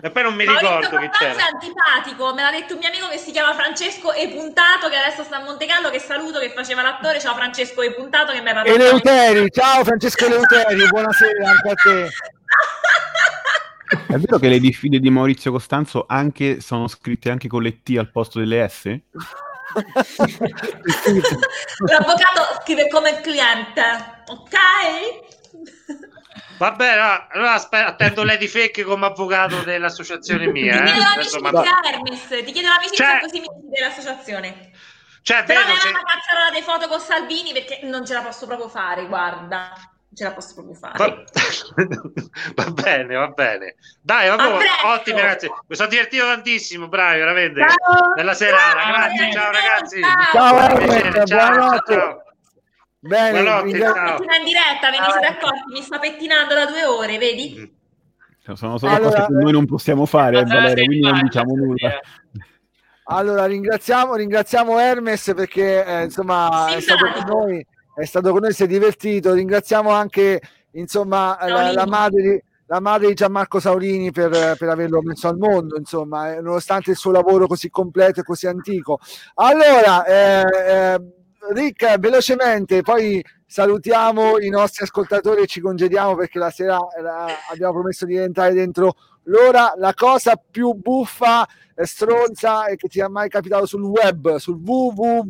[0.02, 1.34] e poi non mi Maurizio ricordo che c'era.
[1.34, 4.96] è antipatico, me l'ha detto un mio amico che si chiama Francesco E Puntato, che
[4.96, 7.20] adesso sta a Montecarlo, che saluto, che faceva l'attore.
[7.20, 8.76] Ciao Francesco E Puntato, che mi ha parlato.
[8.80, 12.10] Eleuteri, ciao Francesco Eleuteri, buonasera anche a te.
[13.88, 17.96] È vero che le diffide di Maurizio Costanzo anche, sono scritte anche con le T
[17.98, 18.84] al posto delle S?
[21.88, 23.82] L'avvocato scrive come cliente,
[24.28, 24.56] ok?
[26.58, 30.82] Va bene, allora aspetta, attendo Lady Fake come avvocato dell'associazione mia.
[30.82, 31.04] Ti chiedo eh?
[31.04, 33.20] l'amicizia Hermes, ti chiedo l'amicizia cioè...
[33.22, 34.72] così mi dell'associazione.
[35.22, 35.90] Cioè, Però vedo, non è se...
[35.90, 39.74] una cazzata delle foto con Salvini perché non ce la posso proprio fare, guarda
[40.18, 40.98] ce la posso proprio fare.
[40.98, 43.76] Va, va bene, va bene.
[44.02, 45.48] Dai, vabbè, ottimo, ragazzi.
[45.68, 47.60] Mi sono divertito tantissimo, bravi, veramente.
[47.60, 48.14] Ciao.
[48.16, 48.80] Nella serata.
[48.80, 50.02] Ciao, Grazie, ciao ragazzi.
[50.02, 51.94] Ciao, ciao, ciao, buonanotte.
[51.94, 52.24] Ciao.
[53.00, 54.18] Bene, buonanotte, ciao.
[54.18, 55.72] in diretta, ve ne siete accorti?
[55.72, 57.56] Mi sto pettinando da due ore, vedi?
[57.60, 58.56] Mm.
[58.56, 62.00] Sono solo allora, cose che noi non possiamo fare, Valerio, quindi non diciamo nulla.
[63.10, 67.66] Allora, ringraziamo, ringraziamo Hermes perché eh, insomma è stato con noi
[67.98, 69.34] è stato con noi, si è divertito.
[69.34, 70.40] Ringraziamo anche
[70.74, 75.38] insomma, la, la, madre di, la, madre di, Gianmarco Saurini per, per, averlo messo al
[75.38, 79.00] mondo, insomma, eh, nonostante il suo lavoro così completo e così antico.
[79.36, 81.02] Allora, eh, eh,
[81.54, 87.74] Rick, velocemente, poi salutiamo i nostri ascoltatori e ci congediamo perché la sera la, abbiamo
[87.74, 88.94] promesso di entrare dentro
[89.24, 89.74] l'ora.
[89.76, 94.60] La cosa più buffa, e stronza e che ti è mai capitato sul web, sul
[94.64, 95.30] www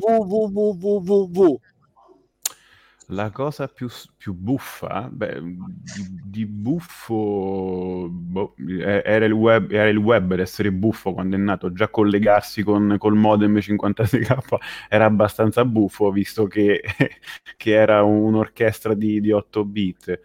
[3.12, 3.88] la cosa più,
[4.18, 10.74] più buffa, beh, di, di buffo boh, era, il web, era, il web, ad essere
[10.74, 14.58] buffo quando è nato, già collegarsi con col modem 56k
[14.90, 16.82] era abbastanza buffo, visto che,
[17.56, 20.20] che era un'orchestra di, di 8 bit.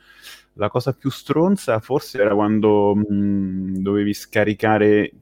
[0.54, 5.12] La cosa più stronza forse era quando mh, dovevi scaricare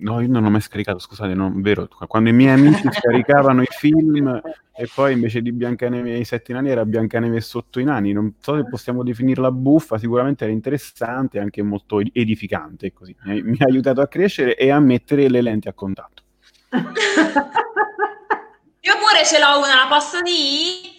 [0.00, 1.88] No, io non ho mai scaricato, scusate, non vero.
[2.06, 4.40] Quando i miei amici scaricavano i film
[4.74, 8.12] e poi invece di Biancaneve e i sette nani era Biancaneve e sotto i nani,
[8.12, 13.14] non so se possiamo definirla buffa, sicuramente era interessante e anche molto edificante, così.
[13.24, 16.22] Mi, mi ha aiutato a crescere e a mettere le lenti a contatto.
[18.82, 20.98] Io pure ce l'ho una, la posso dire?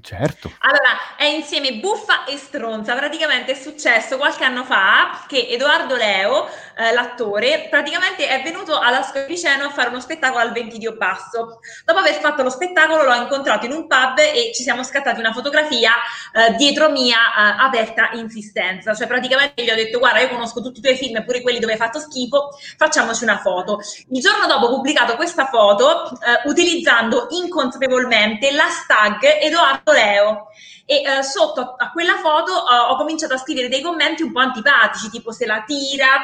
[0.00, 0.52] Certo.
[0.60, 2.94] Allora, è insieme buffa e stronza.
[2.94, 6.46] Praticamente è successo qualche anno fa che Edoardo Leo,
[6.80, 11.60] eh, l'attore, praticamente è venuto alla Scopriceno a fare uno spettacolo al Ventidio Basso.
[11.84, 15.32] Dopo aver fatto lo spettacolo l'ho incontrato in un pub e ci siamo scattati una
[15.32, 15.92] fotografia
[16.32, 18.94] eh, dietro mia eh, aperta insistenza.
[18.94, 21.72] Cioè praticamente gli ho detto guarda io conosco tutti i tuoi film, pure quelli dove
[21.72, 23.80] hai fatto schifo, facciamoci una foto.
[24.08, 30.48] Il giorno dopo ho pubblicato questa foto eh, utilizzando inconsapevolmente l'hashtag Edoardo Leo
[30.90, 34.40] e uh, sotto a quella foto uh, ho cominciato a scrivere dei commenti un po'
[34.40, 36.20] antipatici, tipo se la tira,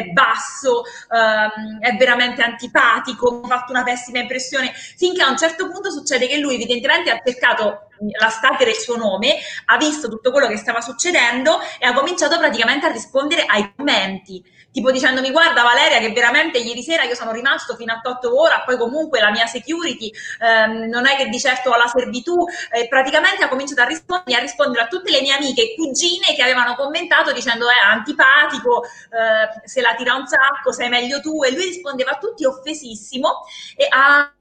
[0.00, 5.36] è basso, um, è veramente antipatico, mi ha fatto una pessima impressione, finché a un
[5.36, 7.88] certo punto succede che lui evidentemente ha cercato
[8.18, 9.36] la stalker il suo nome,
[9.66, 14.42] ha visto tutto quello che stava succedendo e ha cominciato praticamente a rispondere ai commenti
[14.72, 18.62] tipo dicendomi guarda Valeria che veramente ieri sera io sono rimasto fino a 8 ore,
[18.64, 20.10] poi comunque la mia security
[20.40, 24.38] ehm, non è che di certo ho la servitù, eh, praticamente ha cominciato a rispondere,
[24.38, 27.90] a rispondere a tutte le mie amiche e cugine che avevano commentato dicendo è eh,
[27.90, 32.44] antipatico, eh, se la tira un sacco, sei meglio tu e lui rispondeva a tutti
[32.44, 33.44] offesissimo
[33.76, 34.32] e a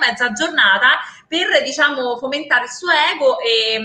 [0.00, 0.98] mezza giornata
[1.32, 3.80] per diciamo fomentare il suo ego e,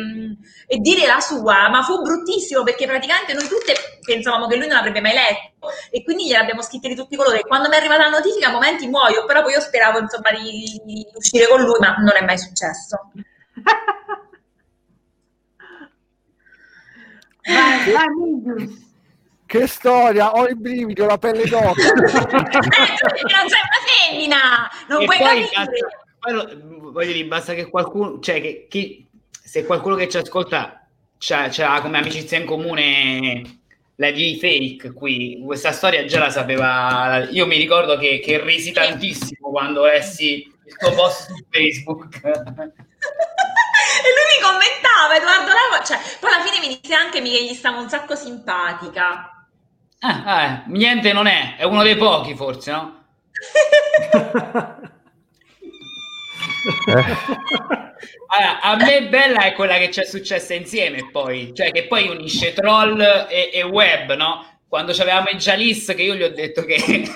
[0.68, 4.76] e, dire la sua, ma fu bruttissimo perché praticamente noi tutte pensavamo che lui non
[4.76, 7.44] avrebbe mai letto e quindi gliel'abbiamo scritte di tutti i colori.
[7.44, 10.82] Quando mi è arrivata la notifica, a momenti muoio, però poi io speravo insomma di,
[10.84, 13.12] di uscire con lui, ma non è mai successo.
[17.48, 18.86] vai, vai,
[19.46, 21.72] che storia, ho i brividi, ho la pelle d'oca.
[21.96, 25.52] non sei una femmina, non e puoi poi, capire.
[25.54, 25.66] Poi,
[26.34, 30.86] voglio dire, basta che qualcuno, cioè che chi, se qualcuno che ci ascolta
[31.18, 33.60] c'ha come amicizia in comune
[33.96, 38.72] la di fake qui, questa storia già la sapeva, io mi ricordo che, che risi
[38.72, 42.16] tantissimo quando lessi il tuo post su Facebook.
[42.24, 42.36] e lui
[44.28, 47.90] mi commentava Edoardo Lavo, cioè, poi alla fine mi disse anche che gli stava un
[47.90, 49.32] sacco simpatica.
[50.00, 53.06] Ah, eh, niente non è, è uno dei pochi forse, no?
[58.28, 62.08] allora, a me bella è quella che ci è successa insieme poi, cioè che poi
[62.08, 64.46] unisce troll e, e web, no?
[64.68, 66.76] Quando avevamo i Jalis che io gli ho detto che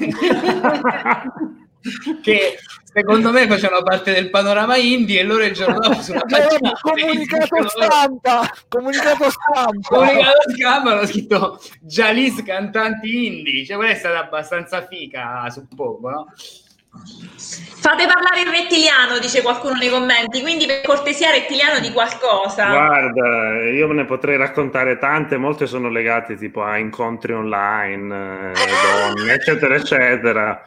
[2.22, 6.74] che secondo me facevano parte del panorama indie e loro il giorno dopo sulla pagina
[6.80, 14.20] comunicato stampa comunicato stampa comunicato stampa hanno scritto Jalis cantanti indie cioè quella è stata
[14.20, 16.34] abbastanza fica suppongo no?
[16.94, 22.68] Fate parlare il rettiliano, dice qualcuno nei commenti, quindi per cortesia rettiliano di qualcosa.
[22.68, 29.16] Guarda, io me ne potrei raccontare tante, molte sono legate tipo a incontri online, eh,
[29.16, 30.66] donne, eccetera, eccetera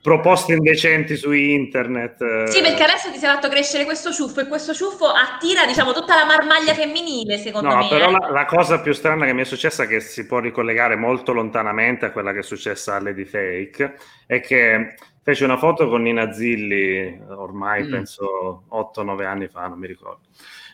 [0.00, 2.20] proposte indecenti su internet.
[2.20, 2.46] Eh.
[2.48, 6.14] Sì, perché adesso ti sei fatto crescere questo ciuffo e questo ciuffo attira, diciamo, tutta
[6.14, 7.82] la marmaglia femminile, secondo no, me.
[7.82, 8.12] No, però eh.
[8.12, 12.06] la, la, cosa più strana che mi è successa, che si può ricollegare molto lontanamente
[12.06, 13.94] a quella che è successa a Lady Fake,
[14.26, 14.94] è che
[15.24, 17.90] fece una foto con Nina Zilli, ormai mm.
[17.90, 20.20] penso 8-9 anni fa, non mi ricordo.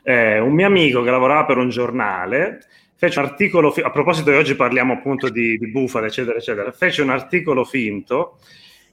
[0.03, 2.59] Eh, un mio amico che lavorava per un giornale
[2.97, 7.01] fece un articolo, a proposito di oggi parliamo appunto di, di bufale, eccetera, eccetera, fece
[7.01, 8.39] un articolo finto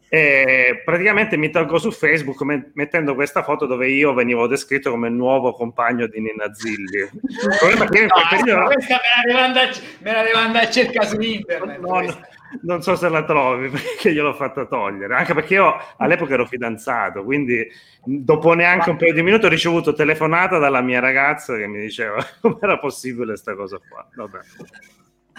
[0.09, 2.41] e praticamente mi tolgo su Facebook
[2.73, 6.99] mettendo questa foto dove io venivo descritto come nuovo compagno di Nina Zilli.
[6.99, 8.65] Il problema è che no, periodo...
[8.65, 11.79] questa me la, devo me la devo andare a cercare su internet.
[11.79, 12.21] No, no,
[12.61, 17.23] non so se la trovi perché gliel'ho fatta togliere, anche perché io all'epoca ero fidanzato,
[17.23, 17.67] quindi
[18.03, 22.17] dopo neanche un paio di minuti ho ricevuto telefonata dalla mia ragazza che mi diceva
[22.41, 24.07] come era possibile questa cosa qua.
[24.15, 24.39] Vabbè.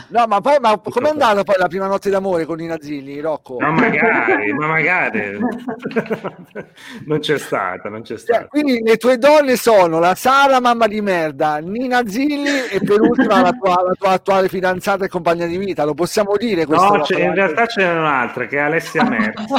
[0.09, 3.59] No, ma poi ma com'è andata poi la prima notte d'amore con i Nazzilli, Rocco?
[3.59, 5.39] Ma magari, ma magari
[7.05, 8.39] non c'è stata, non c'è cioè, stata.
[8.41, 13.01] Cioè, quindi le tue donne sono la Sara, mamma di merda, Nina Zilli e per
[13.01, 16.65] ultima la tua, la tua attuale fidanzata e compagna di vita, lo possiamo dire?
[16.67, 19.45] No, in realtà c'è un'altra che è Alessia Merz.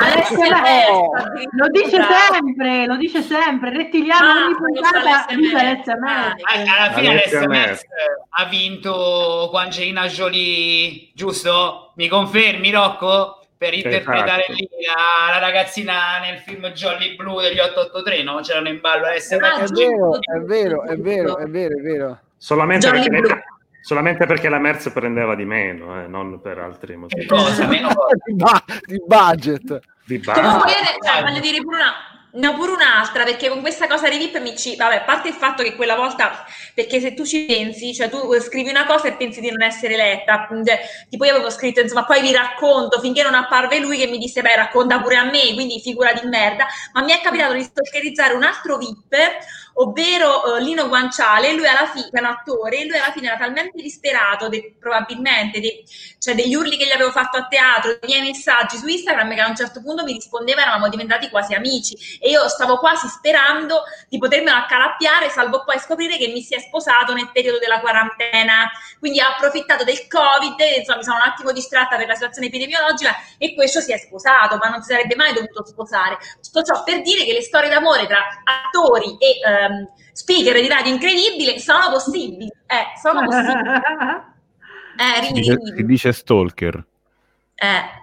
[0.00, 6.42] Alessia Merz, lo dice sempre, lo dice sempre, rettiliano ah, ogni puntata dice Alessia Merz.
[6.44, 7.82] Alla fine Alessia Merz
[8.30, 11.92] ha vinto con Angelina Jolie, giusto?
[11.96, 13.38] Mi confermi, Rocco?
[13.56, 18.40] Per interpretare lì la, la, ragazzina nel film Jolly Blue degli 883, no?
[18.40, 21.80] C'erano in ballo a essere ah, è, vero, è vero, è vero, è vero, è
[21.82, 22.18] vero.
[22.38, 23.44] Solamente perché,
[23.82, 27.26] solamente perché, la Merz prendeva di meno, eh, non per altri motivi.
[27.26, 27.66] Cosa?
[27.66, 27.88] Meno
[28.24, 28.34] di,
[28.86, 29.80] di budget.
[30.06, 30.42] Di budget.
[30.42, 30.72] Comunque,
[31.04, 31.92] cioè, voglio dire pure una
[32.32, 34.76] ne ho pure un'altra perché con questa cosa di VIP mi ci...
[34.76, 38.32] Vabbè, a parte il fatto che quella volta, perché se tu ci pensi, cioè tu
[38.40, 42.04] scrivi una cosa e pensi di non essere letta, cioè, tipo io avevo scritto, insomma,
[42.04, 45.52] poi vi racconto, finché non apparve lui che mi disse, beh, racconta pure a me,
[45.54, 49.16] quindi figura di merda, ma mi è capitato di stalkerizzare un altro VIP
[49.74, 53.80] ovvero uh, Lino Guanciale, lui alla fine, è un attore, lui alla fine era talmente
[53.80, 55.84] disperato, de, probabilmente, de,
[56.18, 59.40] cioè degli urli che gli avevo fatto a teatro, dei miei messaggi su Instagram, che
[59.40, 63.82] a un certo punto mi rispondeva, eravamo diventati quasi amici e io stavo quasi sperando
[64.08, 68.70] di potermelo accalappiare, salvo poi scoprire che mi si è sposato nel periodo della quarantena,
[68.98, 73.14] quindi ho approfittato del Covid, insomma mi sono un attimo distratta per la situazione epidemiologica
[73.38, 76.18] e questo si è sposato, ma non si sarebbe mai dovuto sposare.
[76.42, 80.68] Tutto ciò per dire che le storie d'amore tra attori e eh, ehm, speaker di
[80.68, 82.46] radio incredibile sono possibili.
[82.66, 84.28] Eh, sono possibili.
[85.00, 86.84] Eh, si, dice, si dice stalker.
[87.54, 87.98] Eh.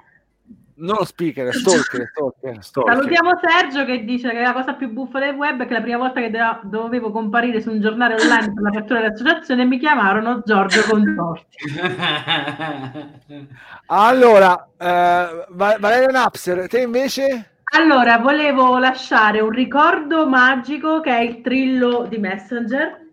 [0.77, 2.93] non speaker, stalker, stalker, stalker.
[2.95, 5.97] Salutiamo Sergio che dice che la cosa più buffa del web è che la prima
[5.97, 6.31] volta che
[6.63, 11.57] dovevo comparire su un giornale online per l'apertura dell'associazione mi chiamarono Giorgio Consorti.
[13.87, 17.56] allora, eh, Valeria Napser, te invece?
[17.75, 23.05] Allora, volevo lasciare un ricordo magico che è il trillo di Messenger.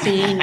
[0.00, 0.22] Sì.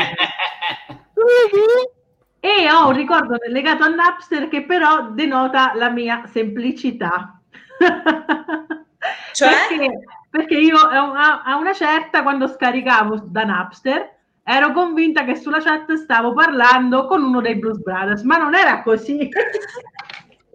[2.40, 7.40] e ho un ricordo legato a Napster che però denota la mia semplicità.
[9.32, 9.50] Cioè?
[9.70, 10.00] perché,
[10.30, 16.34] perché io a, una certa, quando scaricavo da Napster, ero convinta che sulla chat stavo
[16.34, 19.30] parlando con uno dei Blues Brothers, ma non era così.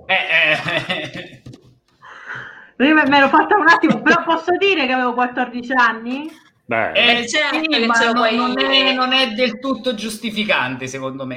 [0.06, 0.56] eh,
[0.96, 1.41] eh.
[2.90, 6.30] Me ero fatta un attimo, però posso dire che avevo 14 anni?
[6.64, 11.36] Beh, eh, certo sì, ma non, non, è, non, è, del tutto giustificante, secondo me.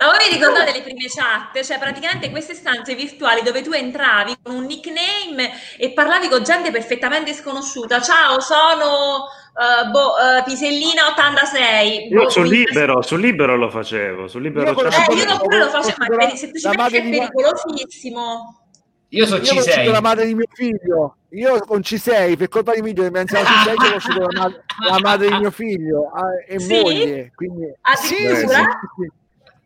[0.00, 1.60] Ma voi ricordate le prime chat?
[1.60, 6.70] Cioè, praticamente queste stanze virtuali dove tu entravi con un nickname e parlavi con gente
[6.70, 8.00] perfettamente sconosciuta.
[8.00, 12.08] Ciao, sono uh, boh, uh, Pisellina 86.
[12.12, 14.28] Io boh, sul libero, sul libero lo facevo.
[14.28, 17.02] Sul libero io, eh, io non lo facevo, ma vedi, se tu ci pensi è
[17.02, 18.67] pericolosissimo.
[19.10, 19.90] Io sono io C6.
[19.90, 21.16] la madre di mio figlio.
[21.30, 24.98] Io con C6, per colpa di video, mi anziano C6, ho conosciuto la, madre, la
[25.00, 26.10] madre di mio figlio
[26.46, 26.80] e sì?
[26.80, 27.32] moglie.
[27.34, 27.72] Quindi...
[27.96, 29.10] Sì, sì, sì,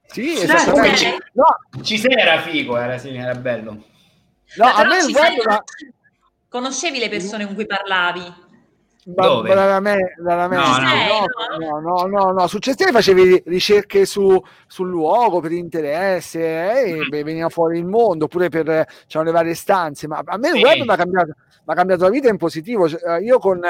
[0.07, 1.16] sì, esattamente.
[1.32, 1.45] No.
[1.78, 3.84] C6 era figo, era, sì, era bello.
[4.57, 5.45] No, a me il web...
[5.45, 5.62] Ma...
[6.49, 8.51] Conoscevi le persone con cui parlavi?
[9.05, 9.53] Dove?
[9.53, 10.64] Raramente, raramente.
[11.59, 17.22] No, no, no, no, no, successivamente facevi ricerche su, sul luogo per interesse eh, e
[17.24, 20.07] veniva fuori il mondo oppure per c'erano le varie stanze.
[20.07, 21.34] Ma a me il web mi ha cambiato,
[21.64, 22.88] cambiato, la vita in positivo.
[22.88, 23.61] Cioè, io con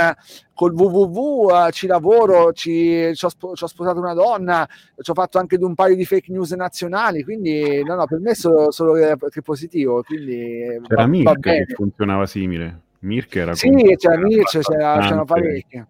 [0.53, 4.69] col www uh, ci lavoro, ci, ci, ho, ci, ho, sposato una donna,
[5.01, 7.25] ci ho fatto anche un paio di fake news nazionali.
[7.25, 10.03] Quindi, no, no, per me è solo, solo che, che positivo.
[10.03, 12.81] Quindi, C'era Mirka che funzionava simile.
[13.03, 15.87] Mirk era sì, c'era Mirk, c'erano parecchie.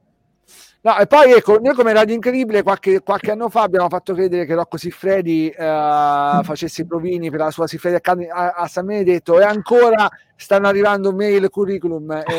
[0.84, 4.44] No, e poi ecco, noi come Radio Incredibile qualche, qualche anno fa abbiamo fatto credere
[4.44, 5.54] che Rocco Siffredi eh,
[6.42, 7.98] facesse i provini per la sua Siffredi
[8.28, 10.10] a, a San Benedetto e ancora
[10.42, 12.22] stanno arrivando mail curriculum.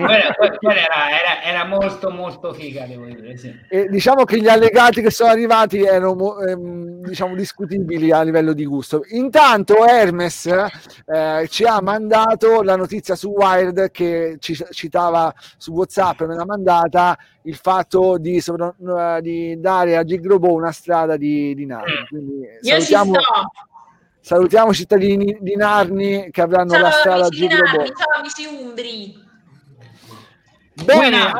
[0.00, 3.36] E, quella era, era, era, molto molto figa, devo dire.
[3.36, 3.54] Sì.
[3.68, 8.64] E diciamo che gli allegati che sono arrivati erano ehm, diciamo discutibili a livello di
[8.64, 9.02] gusto.
[9.10, 16.22] Intanto Hermes eh, ci ha mandato la notizia su Wired che ci citava su WhatsApp,
[16.22, 18.42] me l'ha mandata il fatto di,
[19.20, 22.00] di dare a Gigrobo una strada di, di nave.
[22.00, 22.04] Mm.
[22.08, 23.12] Quindi, salutiamo,
[24.20, 27.84] salutiamo i cittadini di Narni che avranno ciao, la strada a Gigrobo.
[27.86, 29.28] Ciao amici umbri.
[30.84, 31.32] Bene,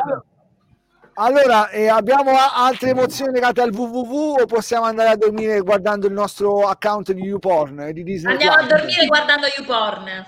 [1.15, 6.13] allora, eh, abbiamo altre emozioni legate al www o possiamo andare a dormire guardando il
[6.13, 7.91] nostro account di YouPorn?
[7.91, 8.71] Di Disney Andiamo Plus?
[8.71, 10.25] a dormire guardando YouPorn.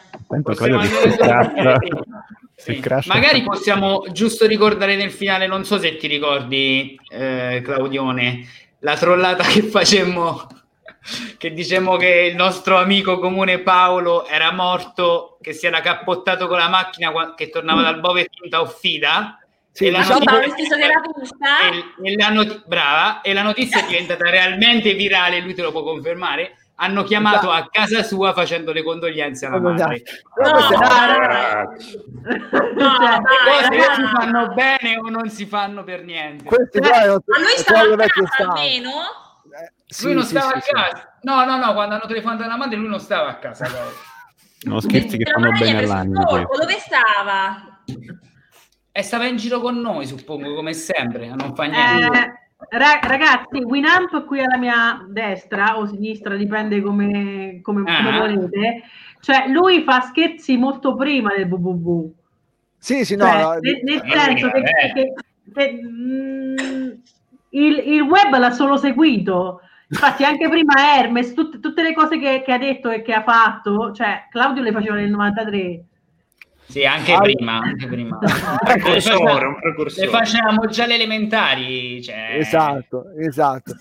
[2.56, 2.82] Sì.
[3.06, 8.48] Magari possiamo giusto ricordare nel finale, non so se ti ricordi, eh, Claudione,
[8.80, 10.48] la trollata che facemmo,
[11.38, 16.58] che dicemmo che il nostro amico comune Paolo era morto, che si era cappottato con
[16.58, 19.38] la macchina che tornava dal Bove finta Offida.
[19.72, 20.92] Sì, e, la diciamo notizia, e,
[22.04, 25.82] e la not- brava, e la notizia è diventata realmente virale, lui te lo può
[25.82, 30.02] confermare hanno chiamato a casa sua facendo le condoglianze alla madre.
[30.36, 30.60] No, no, no,
[33.46, 36.44] cose si fanno bene o non si fanno per niente.
[36.44, 38.92] Questi cioè, ma lui stava a casa almeno?
[39.54, 41.18] Eh, sì, lui non sì, stava sì, a casa.
[41.22, 43.68] No, no, no, quando hanno telefonato alla madre lui non stava a casa.
[44.64, 46.24] no, scherzi che fanno bene all'anima.
[46.24, 47.82] Dove stava?
[48.92, 52.42] E stava in giro con noi, suppongo, come sempre, non fa niente.
[52.70, 58.04] Eh, ragazzi, Winamp qui alla mia destra o sinistra, dipende come, come, ah.
[58.04, 58.84] come volete.
[59.20, 62.14] Cioè, lui fa scherzi molto prima del www.
[62.78, 63.26] Sì, sì, no.
[63.26, 64.62] Cioè, no nel, nel senso che,
[64.94, 65.14] che,
[65.54, 66.43] che mm,
[67.54, 69.62] il, il, web l'ha solo seguito.
[69.90, 73.24] Infatti, anche prima Hermes, tut, tutte le cose che, che, ha detto e che ha
[73.24, 75.84] fatto, cioè Claudio le faceva nel 93.
[76.66, 77.32] Sì, anche allora...
[77.32, 78.18] prima, anche prima.
[78.64, 80.06] precursore, un precursore.
[80.06, 82.02] Le facevamo già le elementari.
[82.02, 82.38] Cioè...
[82.40, 83.76] Esatto, esatto.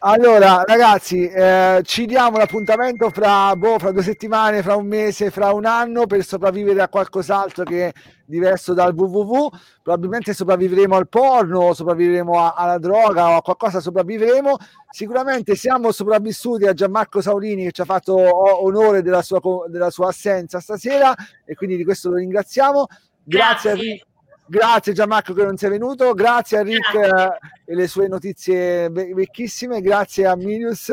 [0.00, 5.52] Allora, ragazzi, eh, ci diamo l'appuntamento fra, boh, fra due settimane, fra un mese, fra
[5.52, 7.92] un anno per sopravvivere a qualcos'altro che è
[8.26, 9.48] diverso dal www.
[9.82, 14.56] Probabilmente sopravvivremo al porno, sopravvivremo a, alla droga o a qualcosa sopravvivremo.
[14.90, 18.14] Sicuramente siamo sopravvissuti a Gianmarco Saurini che ci ha fatto
[18.64, 22.86] onore della sua, della sua assenza stasera e quindi di questo lo ringraziamo.
[23.24, 24.05] Grazie, Grazie.
[24.48, 27.38] Grazie Gianmarco che non sei venuto, grazie a Rick grazie.
[27.64, 30.92] e le sue notizie vecchissime, grazie a Minius.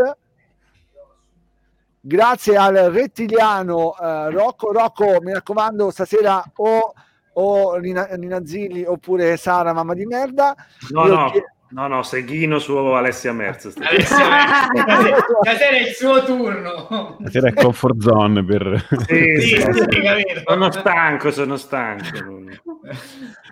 [2.06, 4.74] Grazie al rettiliano uh, Rocco.
[4.74, 6.94] Rocco, mi raccomando, stasera o,
[7.34, 10.54] o Nina, Nina Zilli oppure Sara, mamma di merda.
[10.90, 11.30] No, Io no.
[11.30, 13.74] Chied- No, no, Seghino su Alessia Merz.
[13.82, 15.26] Alessia Merz.
[15.42, 17.18] Stasera è il suo turno.
[17.20, 18.86] Stasera è comfort zone per...
[19.08, 22.44] Sì, sì, sì, sono stanco, sono stanco.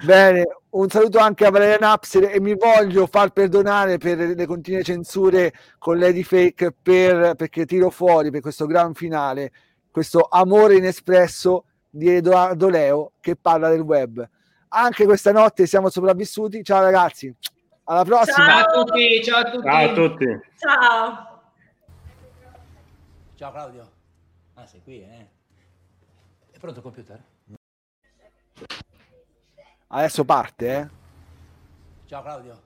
[0.03, 4.83] Bene, un saluto anche a Valeria Napster e mi voglio far perdonare per le continue
[4.83, 9.51] censure con Lady Fake per, perché tiro fuori per questo gran finale
[9.91, 14.27] questo amore inespresso di Edoardo Leo che parla del web.
[14.69, 16.63] Anche questa notte siamo sopravvissuti.
[16.63, 17.35] Ciao ragazzi.
[17.85, 18.45] Alla prossima.
[18.45, 19.23] Ciao a tutti.
[19.23, 19.63] Ciao a tutti.
[19.63, 19.89] Ciao.
[19.89, 20.39] A tutti.
[20.57, 21.41] ciao.
[23.35, 23.91] ciao Claudio.
[24.53, 25.27] Ah, sei qui, eh?
[26.51, 27.23] È pronto il computer?
[29.87, 30.89] Adesso parte, eh?
[32.05, 32.61] Ciao Claudio.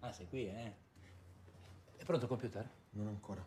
[0.00, 0.72] Ah, sei qui, eh?
[1.96, 2.68] È pronto il computer?
[2.90, 3.44] Non ancora.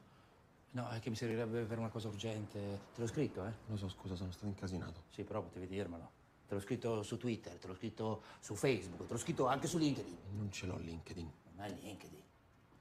[0.72, 2.60] No, è che mi servirebbe per una cosa urgente.
[2.94, 3.52] Te l'ho scritto, eh?
[3.66, 5.04] Lo so, scusa, sono stato incasinato.
[5.10, 6.12] Sì, però potevi dirmelo.
[6.50, 9.78] Te l'ho scritto su Twitter, te l'ho scritto su Facebook, te l'ho scritto anche su
[9.78, 10.18] LinkedIn.
[10.32, 11.32] Non ce l'ho LinkedIn.
[11.52, 12.24] Non hai LinkedIn.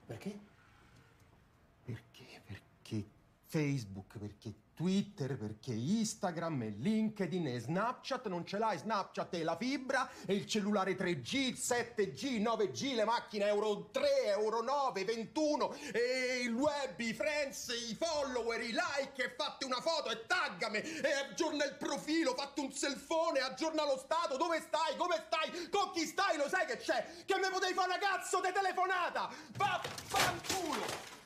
[0.07, 0.41] Perché?
[1.85, 2.41] Perché?
[2.47, 3.11] Perché
[3.45, 9.57] Facebook, perché Twitter, perché Instagram e LinkedIn e Snapchat, non ce l'hai Snapchat e la
[9.57, 16.43] fibra e il cellulare 3G, 7G, 9G, le macchine Euro 3, Euro 9, 21 e
[16.45, 21.11] il web, i friends, i follower, i like e fatti una foto e taggami e
[21.29, 26.07] aggiorna il profilo, fatti un selfone, aggiorna lo stato, dove stai, come stai, con chi
[26.07, 31.18] stai, lo sai che c'è, che me potevi fare una cazzo di telefonata, vaffanculo!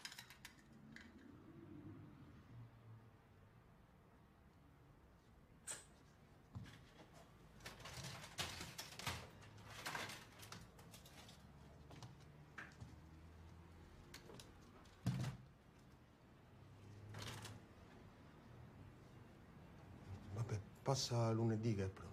[20.93, 22.12] Passa lunedì pronto.